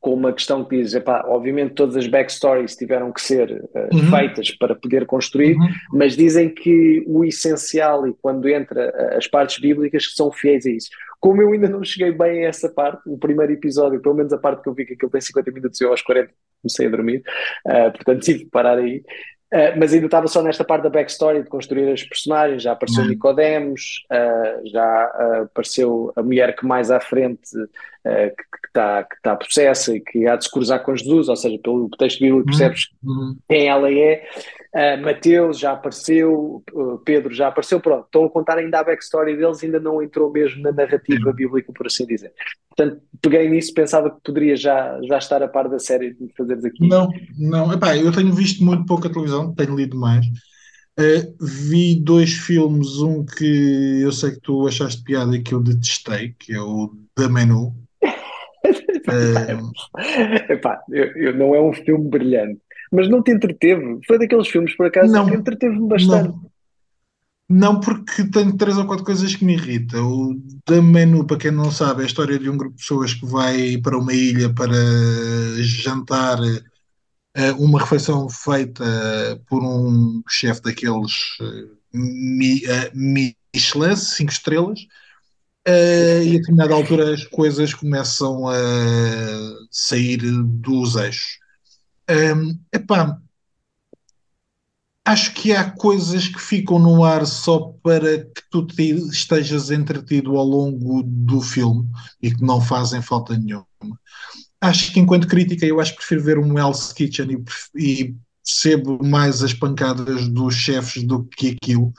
com 0.00 0.14
uma 0.14 0.32
questão 0.32 0.64
que 0.64 0.76
diz: 0.78 0.94
epá, 0.94 1.24
obviamente 1.28 1.74
todas 1.74 1.94
as 1.96 2.06
backstories 2.06 2.74
tiveram 2.76 3.12
que 3.12 3.20
ser 3.20 3.68
ah, 3.74 3.88
Uhum. 3.92 4.10
feitas 4.10 4.50
para 4.52 4.74
poder 4.74 5.04
construir, 5.06 5.56
Uhum. 5.56 5.68
mas 5.92 6.16
dizem 6.16 6.48
que 6.48 7.04
o 7.06 7.24
essencial 7.24 8.06
e 8.06 8.14
quando 8.22 8.48
entra 8.48 8.92
eh, 8.94 9.16
as 9.18 9.26
partes 9.26 9.58
bíblicas 9.58 10.06
que 10.06 10.14
são 10.14 10.32
fiéis 10.32 10.64
a 10.66 10.70
isso. 10.70 10.88
Como 11.20 11.42
eu 11.42 11.52
ainda 11.52 11.68
não 11.68 11.84
cheguei 11.84 12.12
bem 12.12 12.46
a 12.46 12.48
essa 12.48 12.68
parte, 12.70 13.02
o 13.06 13.18
primeiro 13.18 13.52
episódio, 13.52 14.00
pelo 14.00 14.14
menos 14.14 14.32
a 14.32 14.38
parte 14.38 14.62
que 14.62 14.68
eu 14.70 14.74
vi 14.74 14.86
que 14.86 14.94
aquilo 14.94 15.10
tem 15.10 15.20
50 15.20 15.50
minutos 15.50 15.78
e 15.80 15.84
eu 15.84 15.90
aos 15.90 16.00
40 16.00 16.30
comecei 16.62 16.86
a 16.86 16.90
dormir, 16.90 17.22
eh, 17.66 17.90
portanto 17.90 18.20
tive 18.22 18.38
que 18.40 18.50
parar 18.50 18.78
aí. 18.78 19.02
Eh, 19.52 19.74
mas 19.76 19.92
ainda 19.92 20.06
estava 20.06 20.28
só 20.28 20.40
nesta 20.42 20.62
parte 20.64 20.84
da 20.84 20.88
backstory 20.90 21.42
de 21.42 21.48
construir 21.48 21.90
as 21.92 22.04
personagens, 22.04 22.62
já 22.62 22.70
apareceu 22.72 23.02
Uhum. 23.02 23.08
Nicodemos, 23.10 24.04
eh, 24.10 24.60
já 24.66 25.12
eh, 25.18 25.40
apareceu 25.42 26.12
a 26.14 26.22
mulher 26.22 26.54
que 26.54 26.64
mais 26.64 26.88
à 26.90 27.00
frente 27.00 27.50
uh, 28.06 28.34
que 28.34 28.66
está 28.66 29.04
que 29.04 29.16
tá 29.22 29.36
possessa 29.36 29.94
e 29.94 30.00
que 30.00 30.26
há 30.26 30.36
de 30.36 30.44
se 30.44 30.50
cruzar 30.50 30.82
com 30.82 30.96
Jesus, 30.96 31.28
ou 31.28 31.36
seja, 31.36 31.58
pelo 31.62 31.88
texto 31.90 32.20
bíblico 32.20 32.46
percebes 32.46 32.88
uhum. 33.02 33.36
quem 33.48 33.68
ela 33.68 33.90
é. 33.90 34.24
Uh, 34.72 35.02
Mateus 35.02 35.58
já 35.58 35.72
apareceu, 35.72 36.62
uh, 36.72 36.98
Pedro 36.98 37.34
já 37.34 37.48
apareceu, 37.48 37.80
pronto, 37.80 38.04
estão 38.04 38.24
a 38.24 38.30
contar 38.30 38.56
ainda 38.56 38.78
a 38.78 38.84
backstory 38.84 39.36
deles, 39.36 39.64
ainda 39.64 39.80
não 39.80 40.00
entrou 40.00 40.30
mesmo 40.30 40.62
na 40.62 40.70
narrativa 40.70 41.32
bíblica, 41.32 41.72
por 41.72 41.86
assim 41.86 42.06
dizer. 42.06 42.32
Portanto, 42.68 43.02
peguei 43.20 43.48
nisso, 43.48 43.74
pensava 43.74 44.10
que 44.10 44.20
poderia 44.22 44.56
já, 44.56 45.00
já 45.02 45.18
estar 45.18 45.42
a 45.42 45.48
par 45.48 45.68
da 45.68 45.80
série 45.80 46.14
de 46.14 46.32
fazeres 46.36 46.64
aqui. 46.64 46.86
Não, 46.86 47.08
não, 47.36 47.72
epá, 47.72 47.96
eu 47.96 48.12
tenho 48.12 48.32
visto 48.32 48.62
muito 48.62 48.86
pouca 48.86 49.10
televisão, 49.10 49.52
tenho 49.52 49.74
lido 49.74 49.98
mais. 49.98 50.24
Uh, 50.98 51.34
vi 51.40 52.00
dois 52.00 52.32
filmes, 52.32 52.98
um 52.98 53.24
que 53.24 54.00
eu 54.02 54.12
sei 54.12 54.32
que 54.32 54.40
tu 54.40 54.68
achaste 54.68 55.02
piada 55.02 55.34
e 55.34 55.42
que 55.42 55.52
eu 55.52 55.60
detestei, 55.60 56.34
que 56.38 56.52
é 56.52 56.60
o 56.60 56.94
The 57.16 57.26
Menu. 57.26 57.74
Epá, 60.48 60.82
eu, 60.90 61.04
eu, 61.16 61.36
não 61.36 61.54
é 61.54 61.60
um 61.60 61.72
filme 61.72 62.08
brilhante 62.08 62.60
mas 62.90 63.08
não 63.08 63.22
te 63.22 63.30
entreteve. 63.30 64.00
Foi 64.06 64.18
daqueles 64.18 64.48
filmes, 64.48 64.76
por 64.76 64.86
acaso, 64.86 65.12
não, 65.12 65.28
que 65.28 65.36
entreteve-me 65.36 65.88
bastante. 65.88 66.28
Não. 66.28 66.50
Não, 67.52 67.80
porque 67.80 68.22
tenho 68.30 68.56
três 68.56 68.78
ou 68.78 68.86
quatro 68.86 69.04
coisas 69.04 69.34
que 69.34 69.44
me 69.44 69.54
irritam. 69.54 70.06
O 70.06 70.42
da 70.68 70.80
menu, 70.80 71.26
para 71.26 71.36
quem 71.36 71.50
não 71.50 71.70
sabe, 71.70 72.00
é 72.00 72.04
a 72.04 72.06
história 72.06 72.38
de 72.38 72.48
um 72.48 72.56
grupo 72.56 72.76
de 72.76 72.82
pessoas 72.82 73.12
que 73.12 73.26
vai 73.26 73.76
para 73.78 73.98
uma 73.98 74.12
ilha 74.12 74.54
para 74.54 74.72
jantar 75.58 76.38
uh, 76.40 77.56
uma 77.58 77.80
refeição 77.80 78.28
feita 78.28 78.84
por 79.48 79.64
um 79.64 80.22
chefe 80.28 80.62
daqueles 80.62 81.12
mi, 81.92 82.62
uh, 82.66 82.90
Michelin, 82.94 83.96
cinco 83.96 84.30
estrelas, 84.30 84.78
uh, 85.68 86.22
e 86.22 86.30
a 86.30 86.38
determinada 86.38 86.74
altura 86.74 87.12
as 87.12 87.24
coisas 87.24 87.74
começam 87.74 88.48
a 88.48 88.54
sair 89.70 90.18
dos 90.42 90.96
eixos. 90.96 91.38
Um, 92.08 92.58
epá, 92.72 93.18
acho 95.04 95.32
que 95.34 95.52
há 95.52 95.70
coisas 95.70 96.28
que 96.28 96.40
ficam 96.40 96.78
no 96.78 97.04
ar 97.04 97.26
só 97.26 97.74
para 97.82 98.18
que 98.18 98.42
tu 98.50 98.66
te 98.66 98.90
estejas 99.08 99.70
entretido 99.70 100.36
ao 100.36 100.44
longo 100.44 101.02
do 101.02 101.40
filme 101.40 101.88
e 102.20 102.32
que 102.32 102.42
não 102.42 102.60
fazem 102.60 103.02
falta 103.02 103.36
nenhuma. 103.36 103.66
Acho 104.60 104.92
que 104.92 105.00
enquanto 105.00 105.28
crítica 105.28 105.64
eu 105.64 105.80
acho 105.80 105.92
que 105.92 105.98
prefiro 105.98 106.22
ver 106.22 106.38
um 106.38 106.58
Hell's 106.58 106.92
Kitchen 106.92 107.44
e, 107.74 107.80
e 107.80 108.16
percebo 108.44 109.02
mais 109.02 109.42
as 109.42 109.54
pancadas 109.54 110.28
dos 110.28 110.54
chefes 110.54 111.04
do 111.04 111.24
que 111.24 111.56
aquilo. 111.60 111.92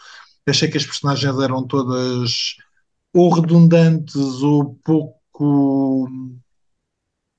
Achei 0.48 0.68
que 0.70 0.78
as 0.78 0.86
personagens 0.86 1.40
eram 1.40 1.66
todas 1.66 2.56
ou 3.14 3.30
redundantes 3.30 4.16
ou 4.16 4.76
pouco 4.84 6.10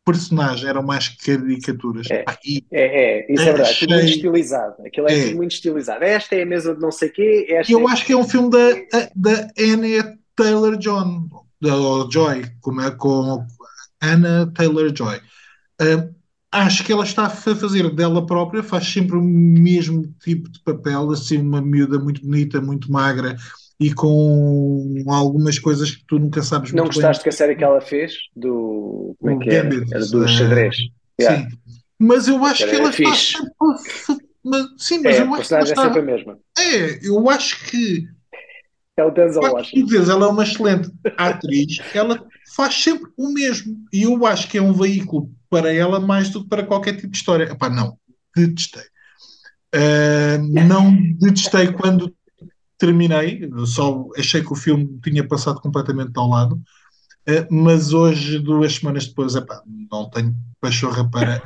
personagem, 0.04 0.68
eram 0.68 0.82
mais 0.82 1.08
caricaturas. 1.08 2.10
É, 2.10 2.24
ah, 2.26 2.36
é, 2.72 3.20
é, 3.20 3.32
isso 3.32 3.42
é 3.42 3.52
verdade, 3.52 3.78
tudo 3.78 3.94
muito 3.94 4.08
estilizado. 4.08 4.74
Aquilo 4.84 5.08
é, 5.08 5.28
é, 5.30 5.34
muito 5.34 5.52
estilizado. 5.52 6.04
Esta 6.04 6.34
é 6.34 6.42
a 6.42 6.46
mesa 6.46 6.74
de 6.74 6.80
não 6.80 6.90
sei 6.90 7.08
quê. 7.08 7.46
eu 7.68 7.88
é... 7.88 7.92
acho 7.92 8.04
que 8.04 8.12
é 8.12 8.16
um 8.16 8.26
filme 8.28 8.50
da, 8.50 8.68
da 9.14 9.48
Anna 9.58 10.18
Taylor 10.34 10.76
John, 10.76 11.28
ou 11.62 12.10
Joy, 12.10 12.44
como 12.60 12.80
é 12.80 12.90
com 12.90 13.46
Anna 14.02 14.50
Taylor 14.54 14.94
Joy. 14.94 15.18
Uh, 15.80 16.12
acho 16.50 16.84
que 16.84 16.92
ela 16.92 17.04
está 17.04 17.26
a 17.26 17.30
fazer 17.30 17.88
dela 17.90 18.26
própria, 18.26 18.62
faz 18.62 18.86
sempre 18.86 19.16
o 19.16 19.22
mesmo 19.22 20.12
tipo 20.22 20.50
de 20.50 20.60
papel, 20.60 21.10
assim, 21.10 21.38
uma 21.38 21.62
miúda 21.62 21.98
muito 21.98 22.20
bonita, 22.22 22.60
muito 22.60 22.90
magra, 22.90 23.36
e 23.82 23.92
com 23.92 25.04
algumas 25.08 25.58
coisas 25.58 25.90
que 25.90 26.04
tu 26.06 26.18
nunca 26.18 26.42
sabes 26.42 26.72
Não 26.72 26.84
gostaste 26.84 27.20
bem. 27.20 27.22
que 27.24 27.28
a 27.28 27.32
série 27.32 27.56
que 27.56 27.64
ela 27.64 27.80
fez 27.80 28.14
do. 28.34 29.16
Como 29.18 29.42
é 29.42 29.44
que 29.44 29.50
era? 29.50 29.68
era 29.90 30.06
do 30.06 30.28
xadrez. 30.28 30.76
Uh, 30.76 31.22
yeah. 31.22 31.50
Sim. 31.50 31.56
Mas 31.98 32.28
eu 32.28 32.44
acho 32.44 32.68
que 32.68 32.74
ela 32.74 32.90
está 32.90 33.14
sempre. 33.14 33.52
Mas, 34.44 34.66
sim, 34.76 35.00
mas 35.02 35.16
é, 35.16 35.22
eu 35.22 35.34
acho 35.34 35.48
que 35.48 35.54
ela 35.54 35.62
está... 35.62 35.82
é 35.82 35.84
sempre 35.84 36.00
a 36.00 36.02
mesma. 36.02 36.38
É, 36.58 37.06
eu 37.06 37.30
acho 37.30 37.64
que. 37.66 38.08
É 38.96 39.04
o 39.04 39.10
Denzel 39.10 39.42
Washington. 39.42 39.86
Dizes, 39.86 40.08
ela 40.08 40.26
é 40.26 40.28
uma 40.28 40.42
excelente 40.42 40.90
atriz, 41.16 41.78
ela 41.94 42.26
faz 42.54 42.74
sempre 42.74 43.10
o 43.16 43.32
mesmo. 43.32 43.76
E 43.92 44.02
eu 44.02 44.26
acho 44.26 44.48
que 44.48 44.58
é 44.58 44.62
um 44.62 44.72
veículo 44.72 45.30
para 45.48 45.72
ela 45.72 45.98
mais 45.98 46.28
do 46.30 46.42
que 46.42 46.48
para 46.48 46.64
qualquer 46.64 46.96
tipo 46.96 47.08
de 47.08 47.16
história. 47.16 47.44
Epá, 47.44 47.70
não, 47.70 47.96
detestei. 48.36 48.82
Uh, 49.74 50.42
não 50.66 50.94
detestei 51.18 51.72
quando 51.72 52.14
terminei, 52.82 53.48
só 53.64 54.08
achei 54.16 54.42
que 54.42 54.52
o 54.52 54.56
filme 54.56 54.98
tinha 55.04 55.26
passado 55.26 55.60
completamente 55.60 56.10
ao 56.16 56.28
lado, 56.28 56.56
uh, 56.56 57.46
mas 57.48 57.92
hoje, 57.92 58.40
duas 58.40 58.74
semanas 58.74 59.06
depois, 59.06 59.36
epá, 59.36 59.62
não 59.88 60.10
tenho 60.10 60.34
pachorra 60.60 61.08
para, 61.08 61.40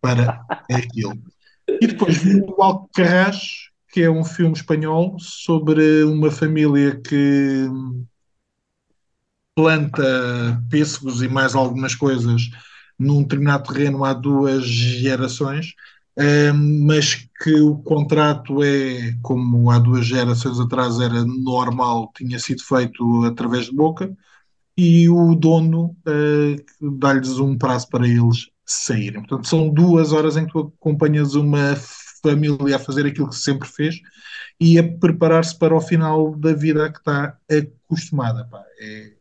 para 0.00 0.46
aquilo. 0.70 1.20
E 1.68 1.86
depois 1.88 2.16
vi 2.18 2.40
o 2.40 2.62
Alcarrás, 2.62 3.70
que 3.92 4.02
é 4.02 4.10
um 4.10 4.24
filme 4.24 4.54
espanhol 4.54 5.16
sobre 5.18 6.04
uma 6.04 6.30
família 6.30 6.94
que 7.00 7.68
planta 9.56 10.62
pêssegos 10.70 11.22
e 11.22 11.28
mais 11.28 11.56
algumas 11.56 11.96
coisas 11.96 12.42
num 12.98 13.22
determinado 13.22 13.72
terreno 13.72 14.04
há 14.04 14.12
duas 14.12 14.64
gerações 14.64 15.74
mas 16.54 17.28
que 17.42 17.54
o 17.60 17.76
contrato 17.78 18.62
é, 18.62 19.16
como 19.22 19.70
há 19.70 19.78
duas 19.78 20.06
gerações 20.06 20.60
atrás 20.60 21.00
era 21.00 21.24
normal, 21.24 22.12
tinha 22.14 22.38
sido 22.38 22.62
feito 22.62 23.24
através 23.24 23.66
de 23.66 23.74
boca, 23.74 24.14
e 24.76 25.08
o 25.08 25.34
dono 25.34 25.96
uh, 26.06 26.96
dá-lhes 26.98 27.38
um 27.38 27.56
prazo 27.56 27.88
para 27.88 28.06
eles 28.06 28.50
saírem. 28.64 29.20
Portanto, 29.20 29.48
são 29.48 29.68
duas 29.68 30.12
horas 30.12 30.36
em 30.36 30.46
que 30.46 30.52
tu 30.52 30.72
acompanhas 30.78 31.34
uma 31.34 31.76
família 32.22 32.76
a 32.76 32.78
fazer 32.78 33.06
aquilo 33.06 33.28
que 33.28 33.36
sempre 33.36 33.68
fez 33.68 33.96
e 34.60 34.78
a 34.78 34.98
preparar-se 34.98 35.58
para 35.58 35.74
o 35.74 35.80
final 35.80 36.34
da 36.36 36.52
vida 36.52 36.90
que 36.90 36.98
está 36.98 37.36
acostumada. 37.50 38.44
Pá. 38.46 38.64
É, 38.78 39.12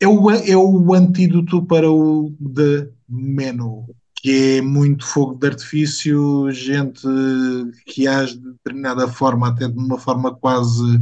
é, 0.00 0.08
o, 0.08 0.30
é 0.30 0.56
o 0.56 0.94
antídoto 0.94 1.64
para 1.66 1.90
o 1.90 2.34
de 2.40 2.90
menu 3.08 3.86
que 4.22 4.58
é 4.58 4.62
muito 4.62 5.04
fogo 5.04 5.34
de 5.34 5.48
artifício, 5.48 6.50
gente 6.52 7.02
que 7.86 8.06
age 8.06 8.38
de 8.38 8.52
determinada 8.52 9.08
forma, 9.08 9.48
até 9.48 9.66
de 9.68 9.76
uma 9.76 9.98
forma 9.98 10.32
quase 10.34 11.00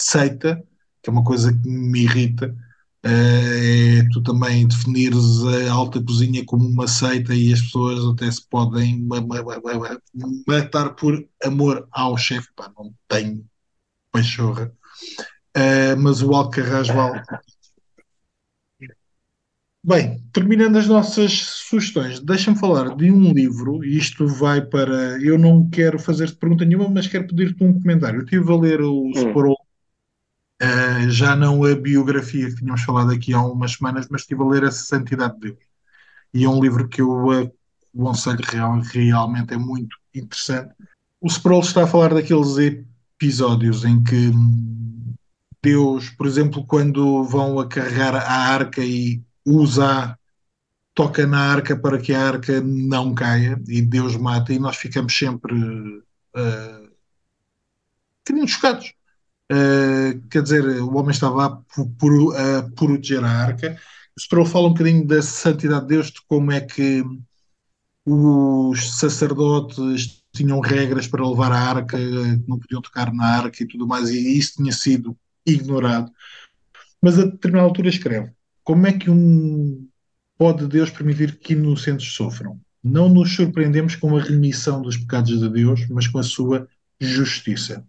seita, 0.00 0.64
que 1.02 1.10
é 1.10 1.12
uma 1.12 1.22
coisa 1.22 1.52
que 1.52 1.68
me 1.68 2.04
irrita. 2.04 2.56
Eh, 3.02 3.98
é 3.98 4.08
tu 4.12 4.22
também 4.22 4.66
definires 4.66 5.44
a 5.68 5.72
alta 5.72 6.02
cozinha 6.02 6.42
como 6.46 6.66
uma 6.66 6.88
seita 6.88 7.34
e 7.34 7.52
as 7.52 7.60
pessoas 7.60 8.02
até 8.14 8.30
se 8.30 8.46
podem 8.48 9.06
matar 10.46 10.94
por 10.94 11.22
amor 11.44 11.86
ao 11.92 12.16
chefe. 12.16 12.48
Pá, 12.56 12.72
não 12.74 12.94
tenho 13.06 13.44
pachorra. 14.10 14.72
Uh, 15.56 15.96
mas 15.98 16.22
o 16.22 16.34
Alcarraz 16.34 16.88
Bem, 19.86 20.18
terminando 20.32 20.76
as 20.78 20.86
nossas 20.86 21.32
sugestões, 21.32 22.18
deixa-me 22.18 22.58
falar 22.58 22.96
de 22.96 23.12
um 23.12 23.34
livro, 23.34 23.84
e 23.84 23.98
isto 23.98 24.26
vai 24.26 24.62
para. 24.62 25.22
Eu 25.22 25.38
não 25.38 25.68
quero 25.68 25.98
fazer-te 25.98 26.36
pergunta 26.36 26.64
nenhuma, 26.64 26.88
mas 26.88 27.06
quero 27.06 27.26
pedir-te 27.26 27.62
um 27.62 27.78
comentário. 27.78 28.20
Eu 28.20 28.24
estive 28.24 28.50
a 28.50 28.56
ler 28.56 28.80
o 28.80 29.12
Sparrow, 29.14 29.52
uh, 30.62 31.10
já 31.10 31.36
não 31.36 31.62
a 31.64 31.74
biografia 31.74 32.48
que 32.48 32.56
tínhamos 32.56 32.80
falado 32.80 33.10
aqui 33.12 33.34
há 33.34 33.42
umas 33.42 33.72
semanas, 33.72 34.08
mas 34.10 34.22
estive 34.22 34.40
a 34.40 34.46
ler 34.46 34.64
A 34.64 34.70
Santidade 34.70 35.34
de 35.34 35.40
Deus. 35.48 35.58
E 36.32 36.44
é 36.44 36.48
um 36.48 36.62
livro 36.62 36.88
que 36.88 37.02
eu 37.02 37.52
aconselho 37.94 38.42
real, 38.42 38.80
realmente, 38.80 39.52
é 39.52 39.58
muito 39.58 39.98
interessante. 40.14 40.72
O 41.20 41.28
Sproul 41.28 41.60
está 41.60 41.84
a 41.84 41.86
falar 41.86 42.14
daqueles 42.14 42.56
episódios 42.56 43.84
em 43.84 44.02
que 44.02 44.32
Deus, 45.62 46.08
por 46.08 46.26
exemplo, 46.26 46.64
quando 46.66 47.22
vão 47.24 47.60
a 47.60 47.68
carregar 47.68 48.14
a 48.14 48.32
arca 48.32 48.82
e 48.82 49.22
usa, 49.44 50.18
toca 50.94 51.26
na 51.26 51.52
arca 51.52 51.76
para 51.76 51.98
que 51.98 52.12
a 52.14 52.28
arca 52.28 52.60
não 52.60 53.14
caia 53.14 53.60
e 53.68 53.82
Deus 53.82 54.16
mata, 54.16 54.52
e 54.52 54.58
nós 54.58 54.76
ficamos 54.76 55.16
sempre 55.16 55.54
uh, 55.54 56.90
um 58.32 58.46
chocados. 58.46 58.94
Uh, 59.52 60.20
quer 60.30 60.42
dizer, 60.42 60.64
o 60.64 60.94
homem 60.96 61.10
estava 61.10 61.46
a, 61.46 61.50
por, 61.98 62.36
a 62.36 62.62
proteger 62.74 63.22
a 63.22 63.30
arca. 63.30 63.78
O 64.16 64.20
Stroll 64.20 64.46
fala 64.46 64.68
um 64.68 64.72
bocadinho 64.72 65.06
da 65.06 65.20
santidade 65.20 65.82
de 65.82 65.88
Deus, 65.88 66.10
de 66.10 66.20
como 66.26 66.52
é 66.52 66.60
que 66.60 67.04
os 68.06 68.98
sacerdotes 68.98 70.22
tinham 70.32 70.60
regras 70.60 71.06
para 71.06 71.26
levar 71.26 71.52
a 71.52 71.58
arca, 71.58 71.98
não 72.46 72.58
podiam 72.58 72.82
tocar 72.82 73.12
na 73.12 73.24
arca 73.24 73.62
e 73.62 73.66
tudo 73.66 73.86
mais, 73.86 74.10
e 74.10 74.38
isso 74.38 74.54
tinha 74.56 74.72
sido 74.72 75.16
ignorado. 75.46 76.10
Mas 77.00 77.18
a 77.18 77.24
determinada 77.24 77.68
altura 77.68 77.88
escreve: 77.88 78.32
como 78.64 78.86
é 78.86 78.92
que 78.92 79.10
um 79.10 79.86
pode 80.36 80.66
Deus 80.66 80.90
permitir 80.90 81.38
que 81.38 81.52
inocentes 81.52 82.12
sofram? 82.12 82.58
Não 82.82 83.08
nos 83.08 83.34
surpreendemos 83.34 83.94
com 83.94 84.16
a 84.16 84.22
remissão 84.22 84.82
dos 84.82 84.96
pecados 84.96 85.38
de 85.38 85.48
Deus, 85.48 85.86
mas 85.88 86.08
com 86.08 86.18
a 86.18 86.22
sua 86.22 86.66
justiça. 87.00 87.86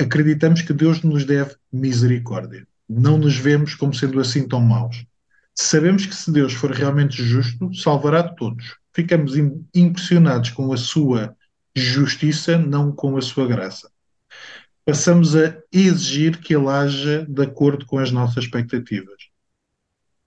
Acreditamos 0.00 0.62
que 0.62 0.72
Deus 0.72 1.02
nos 1.02 1.24
deve 1.24 1.54
misericórdia. 1.72 2.66
não 2.88 3.18
nos 3.18 3.36
vemos 3.36 3.74
como 3.74 3.92
sendo 3.92 4.18
assim 4.18 4.48
tão 4.48 4.60
maus. 4.60 5.04
Sabemos 5.54 6.06
que 6.06 6.14
se 6.14 6.32
Deus 6.32 6.54
for 6.54 6.70
realmente 6.70 7.22
justo, 7.22 7.74
salvará 7.74 8.22
todos. 8.22 8.76
Ficamos 8.94 9.34
impressionados 9.74 10.50
com 10.50 10.72
a 10.72 10.76
sua 10.76 11.36
justiça, 11.76 12.56
não 12.56 12.90
com 12.90 13.16
a 13.16 13.20
sua 13.20 13.46
graça. 13.46 13.90
Passamos 14.84 15.36
a 15.36 15.54
exigir 15.70 16.38
que 16.38 16.54
ele 16.56 16.68
haja 16.68 17.26
de 17.28 17.42
acordo 17.42 17.84
com 17.84 17.98
as 17.98 18.10
nossas 18.10 18.44
expectativas. 18.44 19.27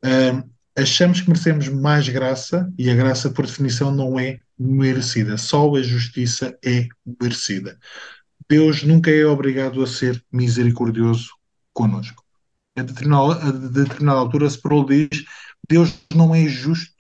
Uh, 0.04 0.50
achamos 0.76 1.22
que 1.22 1.30
merecemos 1.30 1.68
mais 1.68 2.08
graça 2.10 2.72
e 2.78 2.90
a 2.90 2.96
graça, 2.96 3.30
por 3.30 3.46
definição, 3.46 3.92
não 3.92 4.20
é 4.20 4.40
merecida. 4.58 5.38
Só 5.38 5.76
a 5.76 5.82
justiça 5.82 6.58
é 6.64 6.88
merecida. 7.22 7.78
Deus 8.50 8.84
nunca 8.84 9.10
é 9.12 9.26
obrigado 9.26 9.82
a 9.82 9.88
ser 9.88 10.24
misericordioso 10.32 11.30
conosco. 11.74 12.24
A 12.76 12.84
determinada, 12.84 13.48
a 13.48 13.52
determinada 13.52 14.20
altura, 14.20 14.48
Sproul 14.48 14.86
diz: 14.86 15.26
Deus 15.70 15.94
não 16.14 16.34
é 16.34 16.48
justo 16.48 16.92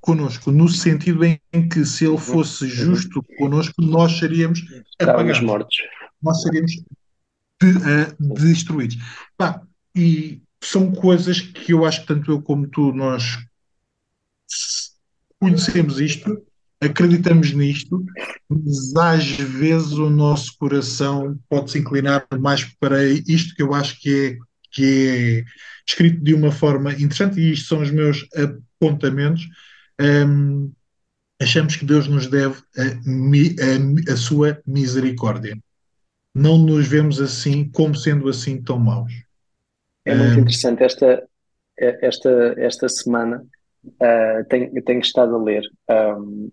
conosco, 0.00 0.50
no 0.50 0.68
sentido 0.68 1.24
em 1.24 1.68
que 1.70 1.86
se 1.86 2.04
ele 2.04 2.18
fosse 2.18 2.68
justo 2.68 3.24
conosco, 3.38 3.80
nós 3.80 4.18
seríamos 4.18 4.62
apagados. 5.00 5.40
mortos. 5.40 5.76
Nós 6.22 6.42
seríamos 6.42 6.72
de, 6.72 7.70
uh, 7.70 8.34
destruídos. 8.34 8.98
Bah, 9.38 9.62
e 9.94 10.42
são 10.66 10.92
coisas 10.92 11.40
que 11.40 11.72
eu 11.72 11.84
acho 11.84 12.02
que 12.02 12.06
tanto 12.06 12.30
eu 12.30 12.42
como 12.42 12.66
tu, 12.66 12.92
nós 12.92 13.38
conhecemos 15.40 16.00
isto, 16.00 16.42
acreditamos 16.80 17.52
nisto, 17.52 18.04
mas 18.48 18.94
às 18.96 19.26
vezes 19.26 19.92
o 19.92 20.08
nosso 20.08 20.56
coração 20.58 21.38
pode 21.48 21.70
se 21.70 21.78
inclinar 21.78 22.26
mais 22.38 22.64
para 22.78 23.04
isto 23.04 23.54
que 23.54 23.62
eu 23.62 23.74
acho 23.74 24.00
que 24.00 24.10
é, 24.10 24.38
que 24.70 25.08
é 25.08 25.44
escrito 25.86 26.22
de 26.22 26.34
uma 26.34 26.50
forma 26.50 26.92
interessante, 26.92 27.40
e 27.40 27.52
isto 27.52 27.68
são 27.68 27.80
os 27.80 27.90
meus 27.90 28.26
apontamentos. 28.80 29.46
Um, 30.00 30.72
achamos 31.40 31.76
que 31.76 31.84
Deus 31.84 32.08
nos 32.08 32.26
deve 32.26 32.62
a, 32.76 34.10
a, 34.10 34.12
a 34.12 34.16
sua 34.16 34.60
misericórdia. 34.66 35.58
Não 36.34 36.58
nos 36.58 36.86
vemos 36.88 37.20
assim, 37.20 37.68
como 37.68 37.94
sendo 37.94 38.28
assim 38.28 38.60
tão 38.60 38.78
maus. 38.78 39.23
É 40.04 40.14
muito 40.14 40.40
interessante 40.40 40.82
esta, 40.82 41.26
esta, 41.76 42.54
esta 42.58 42.88
semana. 42.88 43.44
Uh, 43.84 44.44
tenho, 44.48 44.82
tenho 44.82 45.00
estado 45.00 45.34
a 45.34 45.42
ler. 45.42 45.62
Um, 45.90 46.50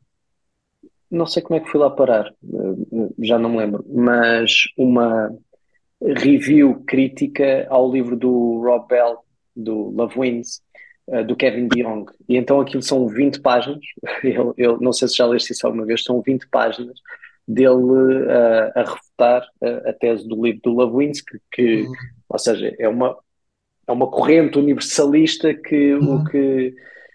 não 1.09 1.25
sei 1.25 1.41
como 1.41 1.59
é 1.59 1.63
que 1.63 1.69
fui 1.69 1.79
lá 1.79 1.89
parar, 1.89 2.33
uh, 2.43 3.15
já 3.19 3.37
não 3.37 3.49
me 3.49 3.57
lembro, 3.57 3.85
mas 3.89 4.63
uma 4.77 5.29
review 6.01 6.83
crítica 6.85 7.67
ao 7.69 7.91
livro 7.91 8.15
do 8.15 8.61
Rob 8.63 8.87
Bell, 8.87 9.17
do 9.55 9.89
Love 9.91 10.19
Wins, 10.19 10.61
uh, 11.07 11.23
do 11.23 11.35
Kevin 11.35 11.67
DeYoung. 11.67 12.05
E 12.29 12.37
então 12.37 12.61
aquilo 12.61 12.81
são 12.81 13.07
20 13.07 13.41
páginas. 13.41 13.83
Eu, 14.23 14.53
eu 14.57 14.79
não 14.79 14.93
sei 14.93 15.07
se 15.07 15.17
já 15.17 15.25
leste 15.25 15.51
isso 15.51 15.65
alguma 15.67 15.85
vez, 15.85 16.03
são 16.03 16.21
20 16.21 16.47
páginas 16.49 16.97
dele 17.47 18.29
a 18.75 18.83
refutar 18.83 19.45
uh, 19.61 19.89
a 19.89 19.93
tese 19.93 20.27
do 20.27 20.41
livro 20.41 20.61
do 20.63 20.71
Love 20.71 20.97
Wins, 20.97 21.21
que, 21.21 21.39
que 21.51 21.81
uhum. 21.81 21.93
ou 22.29 22.39
seja, 22.39 22.73
é 22.79 22.87
uma, 22.87 23.17
é 23.91 23.93
uma 23.93 24.07
corrente 24.07 24.57
universalista 24.57 25.53
que 25.53 25.93
uhum. 25.93 26.15
o 26.15 26.23
que 26.25 26.73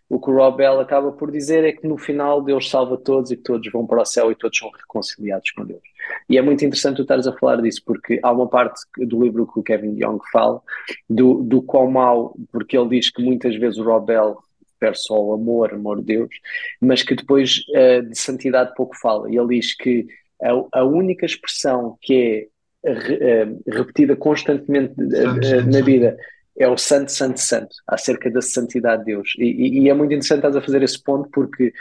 o 0.09 0.21
que 0.21 0.31
o 0.31 0.37
Rob 0.37 0.59
Bell 0.59 0.79
acaba 0.79 1.11
por 1.11 1.33
dizer 1.33 1.65
é 1.65 1.73
que 1.73 1.87
no 1.87 1.99
final 1.99 2.41
Deus 2.41 2.71
salva 2.71 2.97
todos 2.97 3.33
e 3.33 3.37
que 3.37 3.43
todos 3.43 3.69
vão 3.73 3.85
para 3.85 4.03
o 4.03 4.05
céu 4.05 4.31
e 4.31 4.37
todos 4.37 4.57
são 4.57 4.71
reconciliados 4.71 5.51
com 5.51 5.65
Deus. 5.65 5.83
E 6.29 6.39
é 6.39 6.43
muito 6.43 6.65
interessante 6.65 6.97
tu 6.97 7.03
estares 7.03 7.27
a 7.27 7.33
falar 7.33 7.61
disso, 7.61 7.83
porque 7.85 8.21
há 8.23 8.31
uma 8.31 8.49
parte 8.49 8.81
do 8.99 9.25
livro 9.25 9.47
que 9.53 9.59
o 9.59 9.63
Kevin 9.65 9.97
Young 9.99 10.21
fala 10.31 10.63
do, 11.11 11.43
do 11.43 11.61
quão 11.61 11.91
mal, 11.91 12.37
porque 12.53 12.79
ele 12.79 12.91
diz 12.91 13.11
que 13.11 13.21
muitas 13.21 13.57
vezes 13.57 13.79
o 13.79 13.83
Rob 13.83 14.07
Bell 14.07 14.37
refere 14.75 14.95
só 14.95 15.15
ao 15.15 15.33
amor, 15.33 15.75
amor 15.75 15.99
de 15.99 16.05
Deus, 16.05 16.31
mas 16.81 17.03
que 17.03 17.17
depois 17.17 17.63
uh, 17.71 18.09
de 18.09 18.17
santidade 18.17 18.75
pouco 18.77 18.97
fala. 18.97 19.29
E 19.29 19.37
ele 19.37 19.59
diz 19.59 19.75
que 19.75 20.07
a, 20.41 20.81
a 20.81 20.85
única 20.85 21.27
expressão 21.27 21.99
que 22.01 22.49
é 22.85 22.93
re, 22.93 23.45
uh, 23.45 23.63
repetida 23.67 24.15
constantemente 24.15 24.95
uh, 25.01 25.67
na 25.67 25.81
vida 25.81 26.17
é 26.59 26.69
o 26.69 26.77
santo, 26.77 27.13
santo, 27.13 27.41
santo, 27.41 27.75
acerca 27.87 28.31
da 28.31 28.41
santidade 28.41 29.05
de 29.05 29.13
Deus. 29.13 29.35
E, 29.39 29.81
e, 29.83 29.89
é 29.89 29.95
muito 29.95 30.13
interessante 30.13 30.39
estás 30.39 30.57
a 30.57 30.61
fazer 30.61 30.83
esse 30.83 31.03
ponto 31.03 31.29
porque 31.31 31.73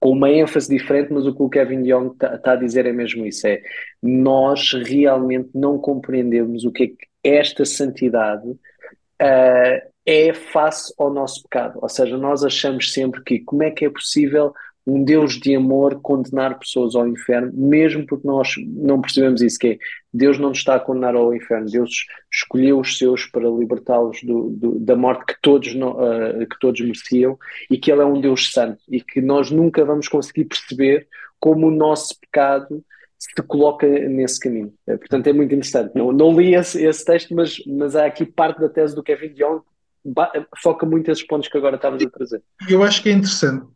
com 0.00 0.10
uma 0.10 0.30
ênfase 0.30 0.68
diferente, 0.68 1.12
mas 1.12 1.26
o 1.26 1.34
que 1.34 1.42
o 1.42 1.48
Kevin 1.48 1.86
Young 1.86 2.12
está 2.12 2.36
tá 2.38 2.52
a 2.52 2.56
dizer 2.56 2.86
é 2.86 2.92
mesmo 2.92 3.24
isso, 3.24 3.46
é 3.46 3.62
nós 4.02 4.72
realmente 4.72 5.50
não 5.54 5.78
compreendemos 5.78 6.64
o 6.64 6.72
que 6.72 6.82
é 6.84 6.86
que 6.88 6.96
esta 7.22 7.64
santidade 7.64 8.48
uh, 8.48 9.90
é 10.06 10.32
face 10.34 10.92
ao 10.98 11.12
nosso 11.12 11.42
pecado. 11.44 11.78
Ou 11.80 11.88
seja, 11.88 12.16
nós 12.18 12.44
achamos 12.44 12.92
sempre 12.92 13.22
que 13.22 13.40
como 13.40 13.62
é 13.62 13.70
que 13.70 13.84
é 13.84 13.90
possível 13.90 14.52
um 14.86 15.02
Deus 15.02 15.38
de 15.38 15.54
amor 15.54 16.00
condenar 16.02 16.58
pessoas 16.58 16.94
ao 16.94 17.08
inferno, 17.08 17.50
mesmo 17.54 18.06
porque 18.06 18.26
nós 18.26 18.54
não 18.66 19.00
percebemos 19.00 19.40
isso, 19.40 19.58
que 19.58 19.66
é, 19.68 19.78
Deus 20.12 20.38
não 20.38 20.50
nos 20.50 20.58
está 20.58 20.74
a 20.74 20.80
condenar 20.80 21.14
ao 21.14 21.34
inferno, 21.34 21.70
Deus 21.70 22.06
escolheu 22.32 22.80
os 22.80 22.98
seus 22.98 23.24
para 23.24 23.48
libertá-los 23.48 24.20
da 24.80 24.94
morte 24.94 25.24
que 25.26 25.40
todos, 25.40 25.74
uh, 25.74 26.46
que 26.48 26.58
todos 26.60 26.80
mereciam 26.80 27.38
e 27.70 27.78
que 27.78 27.90
Ele 27.90 28.02
é 28.02 28.04
um 28.04 28.20
Deus 28.20 28.52
santo 28.52 28.82
e 28.88 29.00
que 29.00 29.20
nós 29.20 29.50
nunca 29.50 29.84
vamos 29.84 30.06
conseguir 30.06 30.44
perceber 30.44 31.08
como 31.40 31.68
o 31.68 31.70
nosso 31.70 32.18
pecado 32.20 32.84
se 33.18 33.42
coloca 33.42 33.86
nesse 33.86 34.38
caminho. 34.38 34.72
Eh, 34.86 34.98
portanto, 34.98 35.26
é 35.28 35.32
muito 35.32 35.54
interessante. 35.54 35.92
Não, 35.94 36.12
não 36.12 36.38
li 36.38 36.54
esse, 36.54 36.84
esse 36.84 37.04
texto, 37.04 37.34
mas, 37.34 37.62
mas 37.66 37.96
há 37.96 38.04
aqui 38.04 38.26
parte 38.26 38.60
da 38.60 38.68
tese 38.68 38.94
do 38.94 39.02
Kevin 39.02 39.32
Young 39.34 39.60
foca 40.62 40.84
muito 40.84 41.10
esses 41.10 41.26
pontos 41.26 41.48
que 41.48 41.56
agora 41.56 41.76
estamos 41.76 42.02
a 42.02 42.10
trazer. 42.10 42.42
Eu 42.68 42.82
acho 42.82 43.02
que 43.02 43.08
é 43.08 43.12
interessante, 43.12 43.66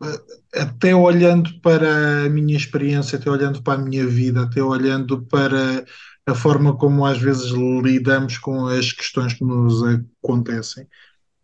até 0.55 0.95
olhando 0.95 1.61
para 1.61 2.25
a 2.25 2.29
minha 2.29 2.57
experiência, 2.57 3.19
até 3.19 3.31
olhando 3.31 3.63
para 3.63 3.81
a 3.81 3.83
minha 3.83 4.07
vida, 4.07 4.43
até 4.43 4.63
olhando 4.63 5.23
para 5.23 5.85
a 6.27 6.35
forma 6.35 6.77
como 6.77 7.07
às 7.07 7.19
vezes 7.19 7.51
lidamos 7.51 8.37
com 8.39 8.67
as 8.67 8.93
questões 8.93 9.33
que 9.33 9.45
nos 9.45 9.83
acontecem, 10.23 10.87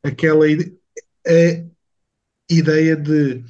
aquela 0.02 0.44
a 0.46 1.64
ideia 2.50 2.94
de 2.94 3.42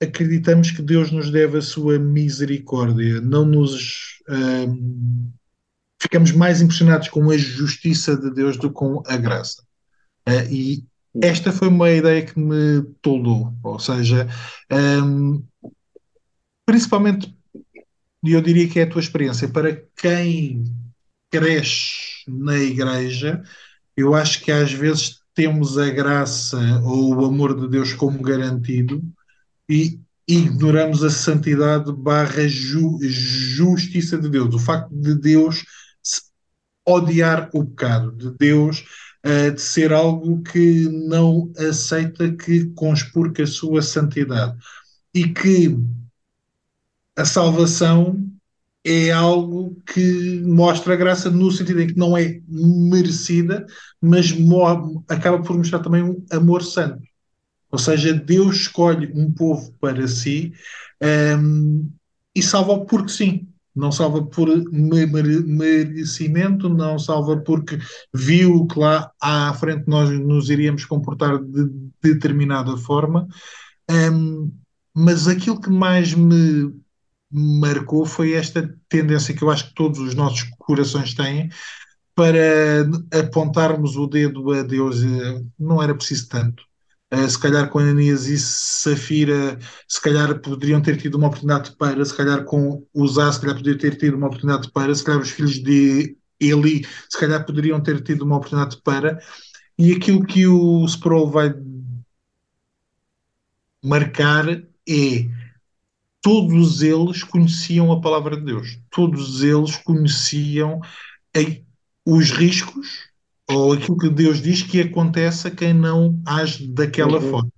acreditamos 0.00 0.70
que 0.70 0.82
Deus 0.82 1.10
nos 1.10 1.30
deve 1.30 1.58
a 1.58 1.62
sua 1.62 1.98
misericórdia, 1.98 3.20
não 3.20 3.44
nos 3.44 4.20
hum, 4.28 5.32
ficamos 6.00 6.32
mais 6.32 6.60
impressionados 6.60 7.08
com 7.08 7.30
a 7.30 7.36
justiça 7.36 8.16
de 8.16 8.30
Deus 8.30 8.56
do 8.56 8.68
que 8.68 8.74
com 8.74 9.02
a 9.06 9.16
graça. 9.16 9.65
Uh, 10.28 10.50
e 10.50 10.84
esta 11.22 11.52
foi 11.52 11.68
uma 11.68 11.90
ideia 11.90 12.24
que 12.24 12.38
me 12.38 12.82
toldou, 13.00 13.52
ou 13.62 13.78
seja, 13.78 14.28
um, 14.70 15.42
principalmente, 16.64 17.34
eu 18.24 18.40
diria 18.42 18.68
que 18.68 18.80
é 18.80 18.82
a 18.82 18.90
tua 18.90 19.00
experiência, 19.00 19.48
para 19.48 19.82
quem 19.96 20.64
cresce 21.30 22.24
na 22.28 22.58
igreja, 22.58 23.42
eu 23.96 24.14
acho 24.14 24.42
que 24.42 24.52
às 24.52 24.72
vezes 24.72 25.20
temos 25.34 25.78
a 25.78 25.88
graça 25.90 26.58
ou 26.84 27.14
o 27.14 27.24
amor 27.24 27.58
de 27.58 27.68
Deus 27.68 27.92
como 27.92 28.20
garantido 28.20 29.02
e 29.68 30.00
ignoramos 30.28 31.04
a 31.04 31.10
santidade 31.10 31.92
barra 31.92 32.48
ju, 32.48 32.98
justiça 33.02 34.18
de 34.18 34.28
Deus, 34.28 34.54
o 34.54 34.58
facto 34.58 34.94
de 34.94 35.14
Deus 35.14 35.64
odiar 36.86 37.50
o 37.52 37.64
pecado, 37.64 38.12
de 38.12 38.30
Deus 38.38 38.84
de 39.26 39.60
ser 39.60 39.92
algo 39.92 40.42
que 40.42 40.88
não 41.08 41.52
aceita 41.58 42.32
que 42.32 42.66
conspurque 42.74 43.42
a 43.42 43.46
sua 43.46 43.82
santidade 43.82 44.56
e 45.14 45.28
que 45.28 45.76
a 47.16 47.24
salvação 47.24 48.22
é 48.84 49.10
algo 49.10 49.74
que 49.84 50.40
mostra 50.42 50.94
a 50.94 50.96
graça 50.96 51.28
no 51.28 51.50
sentido 51.50 51.80
em 51.80 51.88
que 51.88 51.98
não 51.98 52.16
é 52.16 52.40
merecida, 52.48 53.66
mas 54.00 54.32
acaba 55.08 55.42
por 55.42 55.56
mostrar 55.56 55.80
também 55.80 56.02
um 56.04 56.24
amor 56.30 56.62
santo. 56.62 57.02
Ou 57.70 57.78
seja, 57.78 58.14
Deus 58.14 58.56
escolhe 58.56 59.10
um 59.12 59.32
povo 59.32 59.72
para 59.80 60.06
si 60.06 60.52
um, 61.38 61.90
e 62.34 62.42
salva-o 62.42 62.86
porque 62.86 63.10
sim 63.10 63.48
não 63.76 63.92
salva 63.92 64.24
por 64.24 64.48
merecimento, 64.72 66.68
não 66.68 66.98
salva 66.98 67.36
porque 67.36 67.78
viu 68.12 68.66
que 68.66 68.78
lá 68.78 69.12
à 69.20 69.52
frente 69.54 69.84
nós 69.86 70.10
nos 70.10 70.48
iríamos 70.48 70.86
comportar 70.86 71.38
de 71.38 71.68
determinada 72.02 72.76
forma. 72.78 73.28
Um, 73.90 74.50
mas 74.94 75.28
aquilo 75.28 75.60
que 75.60 75.68
mais 75.70 76.14
me 76.14 76.74
marcou 77.30 78.06
foi 78.06 78.32
esta 78.32 78.74
tendência 78.88 79.34
que 79.34 79.42
eu 79.44 79.50
acho 79.50 79.68
que 79.68 79.74
todos 79.74 79.98
os 79.98 80.14
nossos 80.14 80.44
corações 80.58 81.12
têm 81.12 81.50
para 82.14 82.88
apontarmos 83.12 83.96
o 83.96 84.06
dedo 84.06 84.52
a 84.52 84.62
Deus. 84.62 85.02
Não 85.58 85.82
era 85.82 85.94
preciso 85.94 86.28
tanto. 86.30 86.65
Uh, 87.12 87.30
se 87.30 87.38
calhar 87.38 87.68
com 87.68 87.78
Ananias 87.78 88.26
e 88.26 88.36
Safira, 88.36 89.58
se 89.86 90.00
calhar 90.00 90.40
poderiam 90.40 90.82
ter 90.82 90.96
tido 90.96 91.14
uma 91.14 91.28
oportunidade 91.28 91.76
para, 91.76 92.04
se 92.04 92.16
calhar 92.16 92.44
com 92.44 92.84
Usar, 92.92 93.32
se 93.32 93.40
calhar 93.40 93.56
poderiam 93.56 93.78
ter 93.78 93.96
tido 93.96 94.16
uma 94.16 94.26
oportunidade 94.26 94.70
para, 94.72 94.92
se 94.92 95.04
calhar 95.04 95.20
os 95.20 95.30
filhos 95.30 95.62
de 95.62 96.16
ele 96.40 96.86
se 97.08 97.18
calhar 97.18 97.44
poderiam 97.46 97.80
ter 97.80 98.02
tido 98.02 98.22
uma 98.22 98.36
oportunidade 98.36 98.80
para. 98.82 99.18
E 99.78 99.92
aquilo 99.92 100.24
que 100.26 100.46
o 100.46 100.84
Sproul 100.86 101.30
vai 101.30 101.54
marcar 103.82 104.48
é 104.48 105.28
todos 106.20 106.82
eles 106.82 107.22
conheciam 107.22 107.92
a 107.92 108.00
palavra 108.00 108.36
de 108.36 108.44
Deus, 108.44 108.80
todos 108.90 109.44
eles 109.44 109.76
conheciam 109.76 110.80
a, 111.36 111.40
os 112.04 112.30
riscos 112.30 113.05
ou 113.48 113.72
aquilo 113.72 113.96
que 113.96 114.08
Deus 114.08 114.40
diz 114.40 114.62
que 114.62 114.80
acontece 114.80 115.48
a 115.48 115.50
quem 115.50 115.72
não 115.72 116.20
age 116.26 116.66
daquela 116.68 117.18
uhum. 117.18 117.30
forma. 117.30 117.52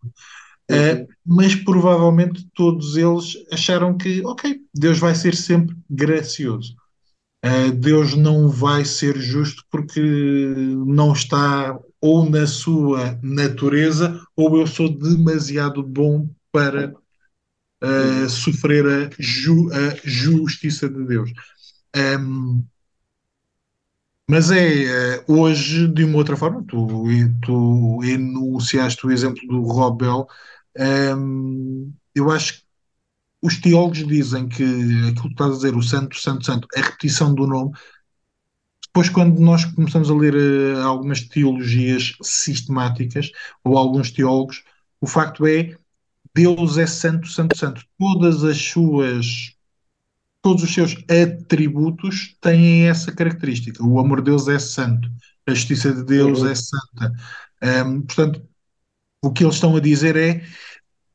Uhum. 0.71 1.03
Uh, 1.03 1.09
mas 1.25 1.55
provavelmente 1.55 2.47
todos 2.55 2.97
eles 2.97 3.35
acharam 3.51 3.97
que, 3.97 4.25
ok, 4.25 4.61
Deus 4.75 4.99
vai 4.99 5.15
ser 5.15 5.35
sempre 5.35 5.75
gracioso. 5.89 6.75
Uh, 7.45 7.73
Deus 7.73 8.15
não 8.15 8.49
vai 8.49 8.85
ser 8.85 9.17
justo 9.19 9.65
porque 9.71 10.01
não 10.01 11.13
está 11.13 11.79
ou 12.01 12.29
na 12.29 12.47
sua 12.47 13.19
natureza 13.23 14.21
ou 14.37 14.59
eu 14.59 14.67
sou 14.67 14.89
demasiado 14.89 15.83
bom 15.83 16.29
para 16.53 16.95
uh, 17.83 18.29
sofrer 18.29 18.87
a, 18.87 19.11
ju 19.19 19.71
a, 19.73 19.97
justiça 20.05 20.89
de 20.89 21.05
Deus. 21.05 21.31
Um, 21.97 22.65
mas 24.29 24.51
é 24.51 25.25
hoje, 25.27 25.89
de 25.89 26.05
uma 26.05 26.19
outra 26.19 26.37
forma, 26.37 26.63
tu, 26.65 27.07
tu 27.43 28.01
enunciaste 28.05 29.07
o 29.07 29.11
exemplo 29.11 29.47
do 29.49 29.63
Rob. 29.63 30.03
Um, 30.79 31.93
eu 32.15 32.31
acho 32.31 32.59
que 32.59 32.63
os 33.43 33.61
teólogos 33.61 34.07
dizem 34.07 34.49
que 34.49 34.63
aquilo 34.63 35.23
que 35.23 35.29
estás 35.29 35.53
a 35.53 35.55
dizer, 35.55 35.77
o 35.77 35.83
santo, 35.83 36.17
santo, 36.19 36.45
santo, 36.45 36.69
a 36.77 36.81
repetição 36.81 37.35
do 37.35 37.47
nome, 37.47 37.73
depois 38.87 39.09
quando 39.09 39.39
nós 39.41 39.65
começamos 39.65 40.11
a 40.11 40.15
ler 40.15 40.35
uh, 40.35 40.83
algumas 40.83 41.21
teologias 41.23 42.15
sistemáticas, 42.23 43.31
ou 43.65 43.79
alguns 43.79 44.11
teólogos, 44.11 44.65
o 45.01 45.07
facto 45.07 45.47
é, 45.47 45.77
Deus 46.35 46.79
é 46.79 46.87
santo, 46.87 47.29
santo, 47.29 47.57
santo. 47.57 47.85
Todas 47.99 48.45
as 48.45 48.59
suas, 48.59 49.57
todos 50.49 50.63
os 50.63 50.73
seus 50.73 50.97
atributos 51.11 52.35
têm 52.41 52.89
essa 52.89 53.13
característica. 53.13 53.85
O 53.85 53.99
amor 53.99 54.23
de 54.23 54.31
Deus 54.31 54.49
é 54.49 54.59
santo. 54.59 55.07
A 55.47 55.53
justiça 55.53 55.93
de 55.93 56.03
Deus 56.03 56.43
é 56.43 56.55
santa. 56.55 57.13
Um, 57.87 58.01
portanto, 58.01 58.43
o 59.23 59.31
que 59.31 59.45
eles 59.45 59.57
estão 59.57 59.77
a 59.77 59.81
dizer 59.81 60.17
é 60.17 60.43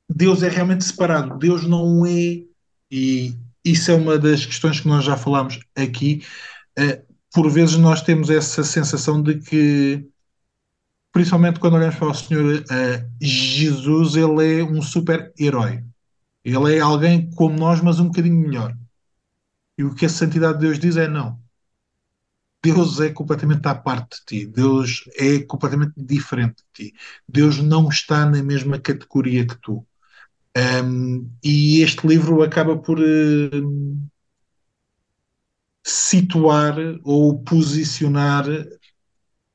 Deus 0.07 0.43
é 0.43 0.49
realmente 0.49 0.83
separado, 0.83 1.39
Deus 1.39 1.63
não 1.63 2.05
é, 2.05 2.43
e 2.91 3.35
isso 3.65 3.89
é 3.89 3.95
uma 3.95 4.19
das 4.19 4.45
questões 4.45 4.79
que 4.79 4.87
nós 4.87 5.03
já 5.03 5.17
falámos 5.17 5.59
aqui. 5.75 6.21
Uh, 6.77 7.01
por 7.33 7.49
vezes 7.49 7.77
nós 7.77 8.03
temos 8.03 8.29
essa 8.29 8.63
sensação 8.63 9.19
de 9.19 9.39
que, 9.39 10.07
principalmente 11.11 11.59
quando 11.59 11.73
olhamos 11.73 11.95
para 11.95 12.07
o 12.07 12.13
Senhor 12.13 12.59
uh, 12.59 13.11
Jesus, 13.19 14.15
ele 14.15 14.59
é 14.59 14.63
um 14.63 14.79
super-herói. 14.79 15.83
Ele 16.45 16.75
é 16.75 16.81
alguém 16.81 17.31
como 17.31 17.57
nós, 17.57 17.81
mas 17.81 17.99
um 17.99 18.09
bocadinho 18.09 18.37
melhor. 18.37 18.77
E 19.77 19.83
o 19.83 19.93
que 19.95 20.05
a 20.05 20.09
santidade 20.09 20.59
de 20.59 20.65
Deus 20.65 20.79
diz 20.79 20.97
é 20.97 21.07
não. 21.07 21.41
Deus 22.63 23.01
é 23.01 23.09
completamente 23.09 23.67
à 23.67 23.75
parte 23.75 24.19
de 24.19 24.25
ti. 24.25 24.45
Deus 24.45 25.03
é 25.15 25.39
completamente 25.39 25.93
diferente 25.97 26.63
de 26.75 26.91
ti. 26.91 26.95
Deus 27.27 27.59
não 27.59 27.89
está 27.89 28.25
na 28.25 28.41
mesma 28.41 28.79
categoria 28.79 29.45
que 29.45 29.57
tu. 29.57 29.85
Um, 30.55 31.29
e 31.43 31.81
este 31.81 32.07
livro 32.07 32.43
acaba 32.43 32.77
por 32.77 32.99
uh, 32.99 34.09
situar 35.83 36.75
ou 37.03 37.43
posicionar 37.43 38.45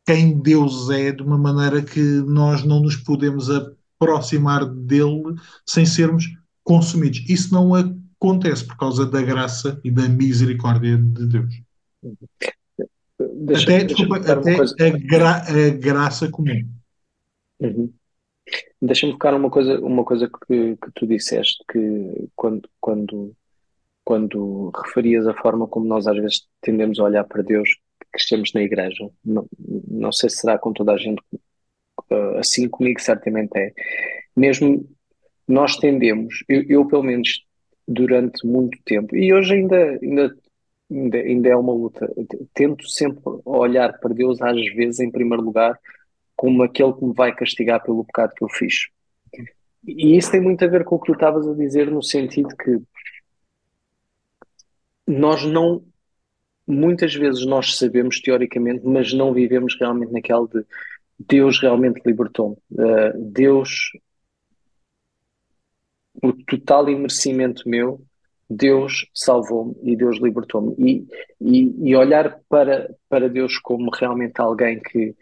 quem 0.04 0.38
Deus 0.40 0.90
é 0.90 1.12
de 1.12 1.22
uma 1.22 1.38
maneira 1.38 1.82
que 1.82 2.00
nós 2.00 2.64
não 2.64 2.80
nos 2.80 2.96
podemos 2.96 3.48
aproximar 3.50 4.66
dele 4.66 5.34
sem 5.66 5.86
sermos 5.86 6.24
consumidos. 6.64 7.24
Isso 7.28 7.54
não 7.54 7.76
acontece 8.20 8.66
por 8.66 8.76
causa 8.76 9.06
da 9.06 9.22
graça 9.22 9.80
e 9.84 9.90
da 9.90 10.08
misericórdia 10.08 10.96
de 10.96 11.26
Deus. 11.26 11.62
Deixa, 13.18 13.64
até, 13.64 13.84
deixa 13.84 13.86
desculpa, 13.86 14.16
até 14.16 14.88
a, 14.88 14.90
gra, 14.98 15.36
a, 15.36 15.70
graça 15.70 16.28
comum. 16.30 16.68
Uhum. 17.60 17.92
Deixa-me 18.80 19.12
focar 19.12 19.34
uma 19.34 19.50
coisa, 19.50 19.80
uma 19.80 20.04
coisa 20.04 20.28
que, 20.28 20.76
que 20.76 20.90
tu 20.94 21.06
disseste, 21.06 21.64
que 21.70 22.28
quando, 22.34 22.68
quando, 22.80 23.36
quando 24.04 24.70
referias 24.84 25.26
a 25.26 25.34
forma 25.34 25.66
como 25.66 25.86
nós 25.86 26.06
às 26.06 26.16
vezes 26.16 26.46
tendemos 26.60 26.98
a 26.98 27.04
olhar 27.04 27.24
para 27.24 27.42
Deus, 27.42 27.68
que 28.12 28.20
estamos 28.20 28.52
na 28.52 28.62
igreja, 28.62 29.08
não, 29.24 29.46
não 29.88 30.12
sei 30.12 30.30
se 30.30 30.38
será 30.38 30.58
com 30.58 30.72
toda 30.72 30.92
a 30.92 30.96
gente 30.96 31.20
uh, 32.10 32.38
assim, 32.38 32.68
comigo 32.68 33.00
certamente 33.00 33.56
é. 33.56 33.72
Mesmo 34.36 34.88
nós 35.46 35.76
tendemos, 35.76 36.44
eu, 36.48 36.62
eu, 36.68 36.86
pelo 36.86 37.02
menos 37.02 37.44
durante 37.88 38.46
muito 38.46 38.78
tempo, 38.84 39.16
e 39.16 39.32
hoje 39.32 39.54
ainda, 39.54 39.98
ainda, 40.02 40.36
ainda, 40.90 41.18
ainda 41.18 41.48
é 41.48 41.56
uma 41.56 41.72
luta, 41.72 42.06
tento 42.52 42.86
sempre 42.86 43.22
olhar 43.46 43.98
para 43.98 44.14
Deus 44.14 44.40
às 44.42 44.60
vezes 44.74 45.00
em 45.00 45.10
primeiro 45.10 45.42
lugar 45.42 45.78
como 46.36 46.62
aquele 46.62 46.92
que 46.92 47.04
me 47.04 47.14
vai 47.14 47.34
castigar 47.34 47.82
pelo 47.82 48.04
pecado 48.04 48.34
que 48.36 48.44
eu 48.44 48.48
fiz. 48.48 48.88
E 49.86 50.16
isso 50.16 50.30
tem 50.30 50.40
muito 50.40 50.64
a 50.64 50.68
ver 50.68 50.84
com 50.84 50.96
o 50.96 51.00
que 51.00 51.06
tu 51.06 51.12
estavas 51.14 51.48
a 51.48 51.54
dizer, 51.54 51.90
no 51.90 52.02
sentido 52.02 52.54
que 52.56 52.78
nós 55.06 55.44
não, 55.44 55.82
muitas 56.66 57.14
vezes 57.14 57.46
nós 57.46 57.76
sabemos 57.76 58.20
teoricamente, 58.20 58.86
mas 58.86 59.12
não 59.12 59.32
vivemos 59.32 59.76
realmente 59.80 60.12
naquela 60.12 60.46
de 60.46 60.64
Deus 61.18 61.60
realmente 61.60 62.00
libertou-me. 62.04 62.56
Uh, 62.70 63.32
Deus, 63.32 63.90
o 66.22 66.32
total 66.32 66.88
imerecimento 66.88 67.68
meu, 67.68 68.00
Deus 68.48 69.06
salvou-me 69.14 69.74
e 69.82 69.96
Deus 69.96 70.18
libertou-me. 70.18 70.74
E, 70.78 71.06
e, 71.40 71.90
e, 71.90 71.96
olhar 71.96 72.40
para, 72.48 72.94
para 73.08 73.28
Deus 73.28 73.58
como 73.58 73.90
realmente 73.90 74.40
alguém 74.40 74.80
que 74.80 75.14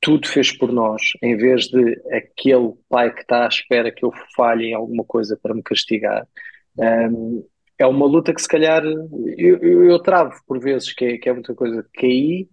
tudo 0.00 0.28
fez 0.28 0.52
por 0.52 0.72
nós, 0.72 1.02
em 1.22 1.36
vez 1.36 1.66
de 1.68 1.98
aquele 2.10 2.74
pai 2.88 3.14
que 3.14 3.22
está 3.22 3.44
à 3.44 3.48
espera 3.48 3.92
que 3.92 4.04
eu 4.04 4.12
falhe 4.36 4.66
em 4.66 4.74
alguma 4.74 5.04
coisa 5.04 5.38
para 5.40 5.54
me 5.54 5.62
castigar. 5.62 6.26
Um, 6.76 7.46
é 7.78 7.86
uma 7.86 8.06
luta 8.06 8.34
que 8.34 8.42
se 8.42 8.48
calhar 8.48 8.84
eu, 8.84 9.58
eu, 9.62 9.84
eu 9.84 9.98
travo 10.00 10.34
por 10.46 10.60
vezes, 10.60 10.92
que 10.92 11.04
é, 11.04 11.18
que 11.18 11.28
é 11.28 11.32
muita 11.32 11.54
coisa. 11.54 11.86
Caí 11.94 12.48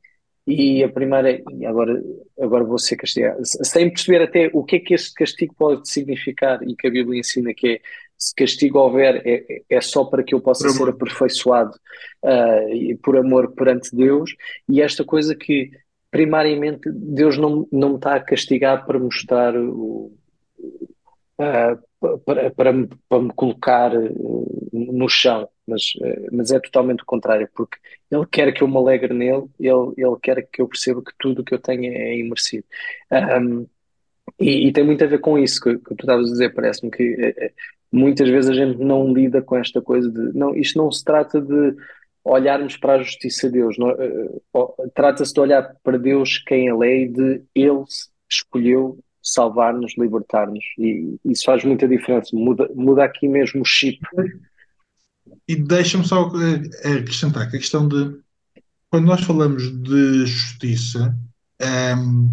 e 0.47 0.84
a 0.84 0.89
primeira 0.89 1.32
é, 1.32 1.43
agora, 1.65 2.01
agora 2.39 2.63
vou 2.63 2.80
ser 2.80 2.95
castigado. 2.95 3.39
Sem 3.43 3.89
perceber 3.89 4.23
até 4.23 4.49
o 4.54 4.63
que 4.63 4.77
é 4.77 4.80
que 4.80 4.93
este 4.93 5.13
castigo 5.13 5.54
pode 5.58 5.88
significar 5.89 6.62
e 6.67 6.75
que 6.75 6.88
a 6.88 6.91
Bíblia 6.91 7.19
ensina 7.19 7.54
que 7.54 7.67
é 7.67 7.82
se 8.21 8.36
castigo 8.36 8.77
houver 8.77 9.23
é, 9.25 9.63
é 9.67 9.82
só 9.82 10.06
para 10.06 10.23
que 10.23 10.36
eu 10.36 10.39
possa 10.39 10.69
ser 10.69 10.89
aperfeiçoado 10.89 11.71
uh, 12.23 12.97
por 13.01 13.17
amor 13.17 13.51
perante 13.54 13.95
Deus. 13.95 14.36
E 14.69 14.80
esta 14.80 15.04
coisa 15.04 15.36
que 15.36 15.71
primariamente 16.12 16.88
Deus 16.91 17.36
não, 17.39 17.67
não 17.71 17.89
me 17.89 17.95
está 17.95 18.13
a 18.15 18.19
castigar 18.19 18.86
para 18.86 18.99
mostrar 18.99 19.58
o, 19.58 20.13
uh, 21.39 22.19
para, 22.23 22.51
para, 22.51 22.71
me, 22.71 22.89
para 23.10 23.21
me 23.23 23.34
colocar 23.34 23.91
uh, 23.95 24.69
no 24.71 25.10
chão, 25.10 25.49
mas, 25.67 25.93
uh, 26.02 26.28
mas 26.32 26.52
é 26.52 26.60
totalmente 26.60 27.04
o 27.04 27.06
contrário, 27.06 27.50
porque 27.56 27.78
Ele 28.10 28.26
quer 28.26 28.52
que 28.54 28.62
eu 28.62 28.67
me 28.67 28.78
alegre 28.78 29.13
nele, 29.13 29.45
Ele, 29.60 29.93
ele 29.97 30.17
quer 30.21 30.47
que 30.52 30.62
eu 30.62 30.67
perceba 30.67 31.02
que 31.02 31.12
tudo 31.19 31.41
o 31.41 31.45
que 31.45 31.54
eu 31.54 31.60
tenho 31.60 31.91
é 31.91 32.17
imersivo. 32.17 32.65
Um, 33.12 33.67
e, 34.39 34.67
e, 34.67 34.71
tem 34.74 34.84
muito 34.84 35.04
a 35.04 35.08
ver 35.08 35.19
com 35.19 35.38
isso 35.38 35.62
que, 35.62 35.78
que 35.78 35.95
tu 35.95 36.02
estavas 36.02 36.28
a 36.28 36.32
dizer, 36.32 36.54
parece-me 36.54 36.89
que 36.91 37.04
eh, 37.04 37.36
eh, 37.38 37.54
muitas 37.91 38.28
vezes 38.30 38.50
a 38.50 38.54
gente 38.54 38.80
não 38.80 39.13
lida 39.13 39.41
com 39.41 39.56
esta 39.58 39.82
coisa 39.82 40.10
de 40.10 40.38
não, 40.38 40.56
isto 40.56 40.78
não 40.78 40.91
se 40.91 41.04
trata 41.04 41.39
de 41.41 41.76
olharmos 42.24 42.78
para 42.78 42.93
a 42.93 43.04
justiça 43.04 43.47
de 43.47 43.60
Deus. 43.60 43.76
Trata-se 44.93 45.34
de 45.34 45.39
olhar 45.39 45.76
para 45.84 45.97
Deus 45.97 46.39
quem 46.39 46.67
Ele 46.67 46.88
é 46.88 47.02
e 47.02 47.08
de 47.08 47.43
Ele 47.54 47.84
escolheu 48.30 49.00
salvar-nos, 49.21 49.95
libertar-nos. 49.97 50.63
E 50.78 51.19
isso 51.26 51.45
faz 51.45 51.63
muita 51.63 51.88
diferença. 51.88 52.30
Muda, 52.34 52.69
muda 52.74 53.04
aqui 53.04 53.28
mesmo 53.28 53.62
o 53.62 53.65
chip. 53.65 54.00
E 55.47 55.55
deixa-me 55.55 56.05
só 56.05 56.31
eh, 56.84 56.99
acrescentar 56.99 57.49
que 57.49 57.57
a 57.57 57.60
questão 57.60 57.88
de 57.88 58.19
quando 58.89 59.05
nós 59.05 59.21
falamos 59.21 59.71
de 59.84 60.25
justiça, 60.25 61.17
um, 61.62 61.65
ehm, 61.65 62.29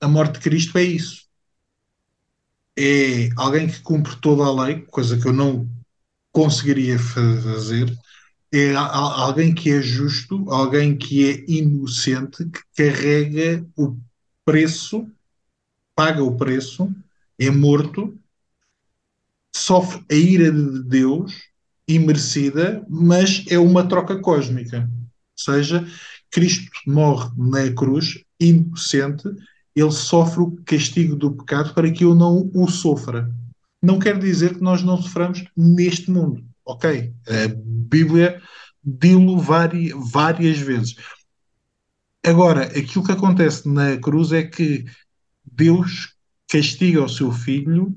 a 0.00 0.08
morte 0.08 0.34
de 0.34 0.40
Cristo 0.40 0.78
é 0.78 0.84
isso. 0.84 1.24
É 2.78 3.30
alguém 3.36 3.66
que 3.68 3.80
cumpre 3.80 4.16
toda 4.20 4.44
a 4.44 4.64
lei, 4.64 4.82
coisa 4.82 5.18
que 5.18 5.26
eu 5.26 5.32
não 5.32 5.68
conseguiria 6.32 6.98
fazer, 6.98 7.96
é 8.52 8.74
alguém 8.74 9.52
que 9.52 9.70
é 9.70 9.82
justo, 9.82 10.48
alguém 10.48 10.96
que 10.96 11.28
é 11.28 11.44
inocente, 11.48 12.44
que 12.44 12.60
carrega 12.76 13.66
o 13.76 13.96
preço, 14.44 15.10
paga 15.94 16.22
o 16.22 16.36
preço, 16.36 16.94
é 17.38 17.50
morto, 17.50 18.16
sofre 19.54 20.04
a 20.10 20.14
ira 20.14 20.52
de 20.52 20.82
Deus, 20.84 21.34
imerecida, 21.88 22.84
mas 22.88 23.44
é 23.48 23.58
uma 23.58 23.86
troca 23.86 24.18
cósmica. 24.18 24.88
seja, 25.36 25.86
Cristo 26.30 26.70
morre 26.86 27.30
na 27.36 27.72
cruz, 27.72 28.24
inocente, 28.40 29.28
ele 29.74 29.90
sofre 29.90 30.42
o 30.42 30.56
castigo 30.64 31.16
do 31.16 31.32
pecado 31.32 31.74
para 31.74 31.90
que 31.90 32.04
eu 32.04 32.14
não 32.14 32.50
o 32.54 32.68
sofra. 32.68 33.30
Não 33.82 33.98
quer 33.98 34.18
dizer 34.18 34.54
que 34.54 34.62
nós 34.62 34.82
não 34.82 35.00
soframos 35.00 35.44
neste 35.56 36.10
mundo. 36.10 36.44
Ok, 36.64 37.12
a 37.28 37.54
Bíblia 37.56 38.40
dilo 38.82 39.38
várias 39.38 40.58
vezes. 40.58 40.96
Agora, 42.24 42.64
aquilo 42.64 43.04
que 43.04 43.12
acontece 43.12 43.68
na 43.68 43.98
cruz 43.98 44.32
é 44.32 44.42
que 44.42 44.86
Deus 45.44 46.14
castiga 46.48 47.04
o 47.04 47.08
seu 47.08 47.30
filho, 47.30 47.94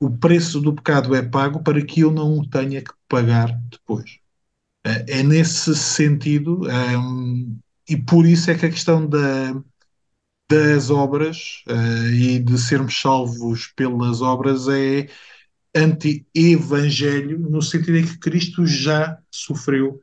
o 0.00 0.10
preço 0.10 0.60
do 0.60 0.74
pecado 0.74 1.14
é 1.14 1.22
pago 1.22 1.62
para 1.62 1.84
que 1.84 2.00
eu 2.00 2.10
não 2.10 2.38
o 2.38 2.48
tenha 2.48 2.82
que 2.82 2.92
pagar 3.06 3.52
depois. 3.70 4.18
É, 4.84 5.20
é 5.20 5.22
nesse 5.22 5.76
sentido, 5.76 6.62
um, 6.66 7.58
e 7.86 7.96
por 7.96 8.24
isso 8.24 8.50
é 8.50 8.54
que 8.56 8.64
a 8.64 8.70
questão 8.70 9.06
da, 9.06 9.62
das 10.50 10.88
obras 10.88 11.62
uh, 11.68 12.06
e 12.12 12.38
de 12.38 12.58
sermos 12.58 12.98
salvos 12.98 13.66
pelas 13.76 14.22
obras 14.22 14.68
é 14.68 15.06
anti-evangelho, 15.76 17.38
no 17.38 17.60
sentido 17.60 17.98
em 17.98 18.06
que 18.06 18.18
Cristo 18.18 18.66
já 18.66 19.18
sofreu, 19.30 20.02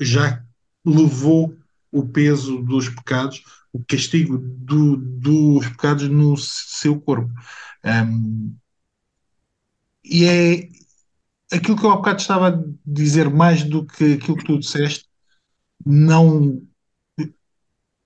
já 0.00 0.44
levou 0.84 1.56
o 1.90 2.06
peso 2.06 2.62
dos 2.62 2.88
pecados, 2.88 3.42
o 3.72 3.84
castigo 3.84 4.38
do, 4.38 4.96
dos 4.96 5.68
pecados 5.68 6.08
no 6.08 6.36
seu 6.36 7.00
corpo. 7.00 7.30
Um, 7.84 8.54
e 10.04 10.24
é 10.24 10.68
aquilo 11.56 11.76
que 11.76 11.84
eu 11.84 11.90
há 11.90 11.96
bocado 11.96 12.20
estava 12.20 12.48
a 12.48 12.62
dizer, 12.84 13.30
mais 13.30 13.62
do 13.62 13.86
que 13.86 14.14
aquilo 14.14 14.36
que 14.36 14.44
tu 14.44 14.58
disseste, 14.58 15.06
não. 15.84 16.62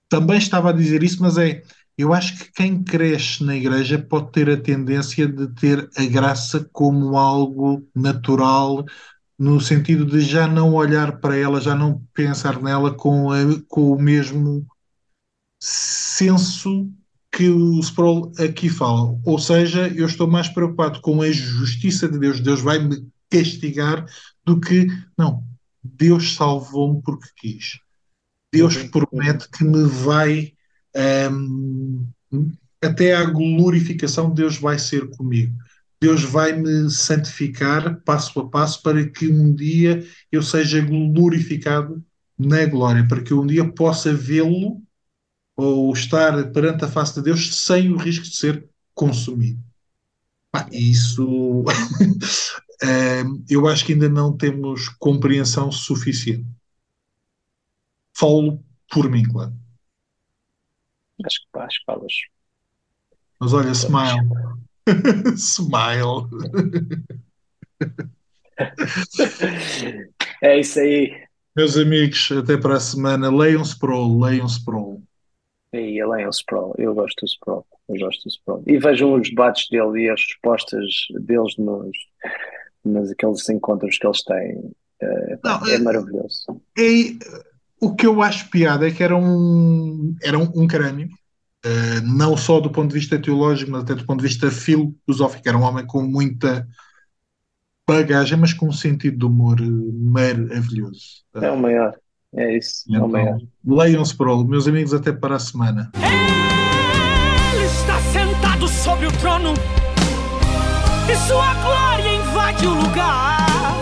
Também 0.09 0.38
estava 0.38 0.70
a 0.70 0.72
dizer 0.72 1.02
isso, 1.02 1.22
mas 1.22 1.38
é. 1.38 1.62
Eu 1.98 2.12
acho 2.12 2.37
que 2.37 2.52
quem 2.52 2.82
cresce 2.85 3.42
na 3.42 3.56
igreja 3.56 3.98
pode 3.98 4.30
ter 4.30 4.50
a 4.50 4.61
tendência 4.61 5.26
de 5.26 5.48
ter 5.54 5.88
a 5.96 6.04
graça 6.04 6.68
como 6.70 7.16
algo 7.16 7.88
natural, 7.94 8.85
no 9.38 9.61
sentido 9.61 10.04
de 10.04 10.20
já 10.20 10.46
não 10.46 10.74
olhar 10.74 11.20
para 11.20 11.37
ela, 11.37 11.61
já 11.61 11.74
não 11.74 12.02
pensar 12.12 12.61
nela 12.62 12.94
com, 12.94 13.30
a, 13.30 13.38
com 13.68 13.92
o 13.92 14.00
mesmo 14.00 14.66
senso 15.59 16.90
que 17.32 17.48
o 17.48 17.78
Sproul 17.80 18.32
aqui 18.38 18.68
fala. 18.68 19.18
Ou 19.24 19.38
seja, 19.38 19.88
eu 19.88 20.06
estou 20.06 20.26
mais 20.26 20.48
preocupado 20.48 21.00
com 21.00 21.20
a 21.22 21.30
justiça 21.30 22.08
de 22.08 22.18
Deus, 22.18 22.40
Deus 22.40 22.60
vai 22.60 22.78
me 22.78 23.06
castigar, 23.30 24.06
do 24.44 24.60
que, 24.60 24.86
não, 25.18 25.42
Deus 25.82 26.34
salvou-me 26.34 27.02
porque 27.02 27.28
quis. 27.36 27.80
Deus 28.52 28.76
promete 28.84 29.48
que 29.50 29.64
me 29.64 29.84
vai. 29.84 30.52
Um, 31.30 32.06
até 32.80 33.14
à 33.14 33.24
glorificação, 33.24 34.32
Deus 34.32 34.56
vai 34.56 34.78
ser 34.78 35.08
comigo. 35.10 35.54
Deus 36.00 36.22
vai 36.22 36.52
me 36.52 36.90
santificar 36.90 38.00
passo 38.02 38.38
a 38.38 38.48
passo 38.48 38.82
para 38.82 39.06
que 39.08 39.28
um 39.28 39.54
dia 39.54 40.06
eu 40.30 40.42
seja 40.42 40.80
glorificado 40.80 42.04
na 42.38 42.64
glória, 42.66 43.06
para 43.08 43.22
que 43.22 43.32
um 43.32 43.46
dia 43.46 43.64
possa 43.64 44.12
vê-lo 44.12 44.82
ou 45.56 45.92
estar 45.92 46.52
perante 46.52 46.84
a 46.84 46.88
face 46.88 47.14
de 47.14 47.22
Deus 47.22 47.56
sem 47.56 47.90
o 47.90 47.96
risco 47.96 48.24
de 48.24 48.36
ser 48.36 48.68
consumido. 48.94 49.60
Ah, 50.52 50.68
isso 50.70 51.64
eu 53.48 53.66
acho 53.66 53.84
que 53.84 53.94
ainda 53.94 54.08
não 54.08 54.36
temos 54.36 54.88
compreensão 54.88 55.72
suficiente. 55.72 56.46
Falo 58.16 58.62
por 58.90 59.10
mim, 59.10 59.24
claro. 59.24 59.52
Acho 61.24 61.40
que, 61.40 61.46
que 61.52 61.84
falas. 61.86 62.12
Mas 63.40 63.52
olha, 63.52 63.70
smile. 63.70 64.28
smile. 65.36 66.28
é 70.42 70.60
isso 70.60 70.80
aí. 70.80 71.26
Meus 71.54 71.76
amigos, 71.76 72.32
até 72.32 72.56
para 72.56 72.76
a 72.76 72.80
semana. 72.80 73.30
Leiam 73.30 73.62
Sproul, 73.62 74.18
leiam 74.20 74.46
Sproul. 74.46 75.05
E 75.72 76.05
leiam 76.05 76.31
Sproul. 76.31 76.74
Eu 76.79 76.94
gosto 76.94 77.20
do 77.20 77.26
Sproul. 77.26 77.66
Eu 77.88 77.98
gosto 77.98 78.22
do 78.22 78.31
Sproul. 78.31 78.62
E 78.66 78.79
vejam 78.79 79.14
os 79.14 79.29
debates 79.29 79.68
dele 79.68 80.05
e 80.05 80.11
as 80.11 80.20
respostas 80.20 80.85
deles 81.20 81.57
nos, 81.59 81.96
nos 82.85 83.11
aqueles 83.11 83.48
encontros 83.48 83.98
que 83.98 84.07
eles 84.07 84.22
têm. 84.22 84.72
É, 85.00 85.38
Não, 85.44 85.66
é, 85.66 85.74
é 85.74 85.79
maravilhoso. 85.79 86.44
É, 86.79 86.83
o 87.81 87.94
que 87.94 88.07
eu 88.07 88.22
acho 88.22 88.48
piada 88.50 88.88
é 88.88 88.90
que 88.90 89.02
era 89.02 89.16
um, 89.16 90.14
era 90.22 90.38
um, 90.38 90.50
um 90.55 90.66
crânio, 90.66 91.09
uh, 91.64 92.00
não 92.07 92.37
só 92.37 92.61
do 92.61 92.70
ponto 92.70 92.88
de 92.88 92.94
vista 92.94 93.20
teológico, 93.20 93.70
mas 93.70 93.83
até 93.83 93.94
do 93.94 94.07
ponto 94.07 94.20
de 94.20 94.29
vista 94.29 94.50
filosófico. 94.50 95.46
Era 95.46 95.59
um 95.59 95.62
homem 95.62 95.87
com 95.87 96.02
muita 96.02 96.66
bagagem, 97.88 98.38
mas 98.38 98.52
com 98.52 98.68
um 98.68 98.72
sentido 98.72 99.18
de 99.18 99.24
humor 99.26 99.59
maravilhoso. 99.61 101.24
É 101.35 101.50
o 101.50 101.59
maior. 101.59 101.96
É 102.34 102.56
isso. 102.56 102.84
Então, 102.88 103.16
é. 103.16 103.38
Leiam-se 103.64 104.14
para 104.14 104.36
meus 104.44 104.66
amigos, 104.66 104.92
até 104.92 105.12
para 105.12 105.36
a 105.36 105.38
semana. 105.38 105.90
Ele 105.94 107.64
está 107.64 108.00
sentado 108.12 108.68
sobre 108.68 109.06
o 109.06 109.12
trono 109.12 109.54
e 111.10 111.16
sua 111.28 111.54
glória 111.54 112.14
invade 112.14 112.66
o 112.66 112.74
lugar. 112.74 113.76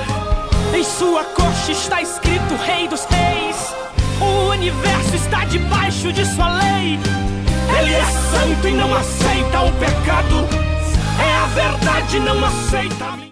Em 0.74 0.84
sua 0.84 1.24
coxa 1.24 1.72
está 1.72 2.02
escrito 2.02 2.54
Rei 2.66 2.86
dos 2.86 3.04
Reis. 3.06 3.74
O 4.20 4.50
universo 4.50 5.16
está 5.16 5.44
debaixo 5.46 6.12
de 6.12 6.24
sua 6.24 6.58
lei. 6.58 6.98
Ele 7.78 7.94
é 7.94 8.04
santo 8.04 8.68
e 8.68 8.72
não 8.72 8.94
aceita 8.94 9.60
o 9.62 9.72
pecado. 9.72 10.46
É 11.18 11.34
a 11.34 11.46
verdade, 11.46 12.20
não 12.20 12.44
aceita. 12.44 13.24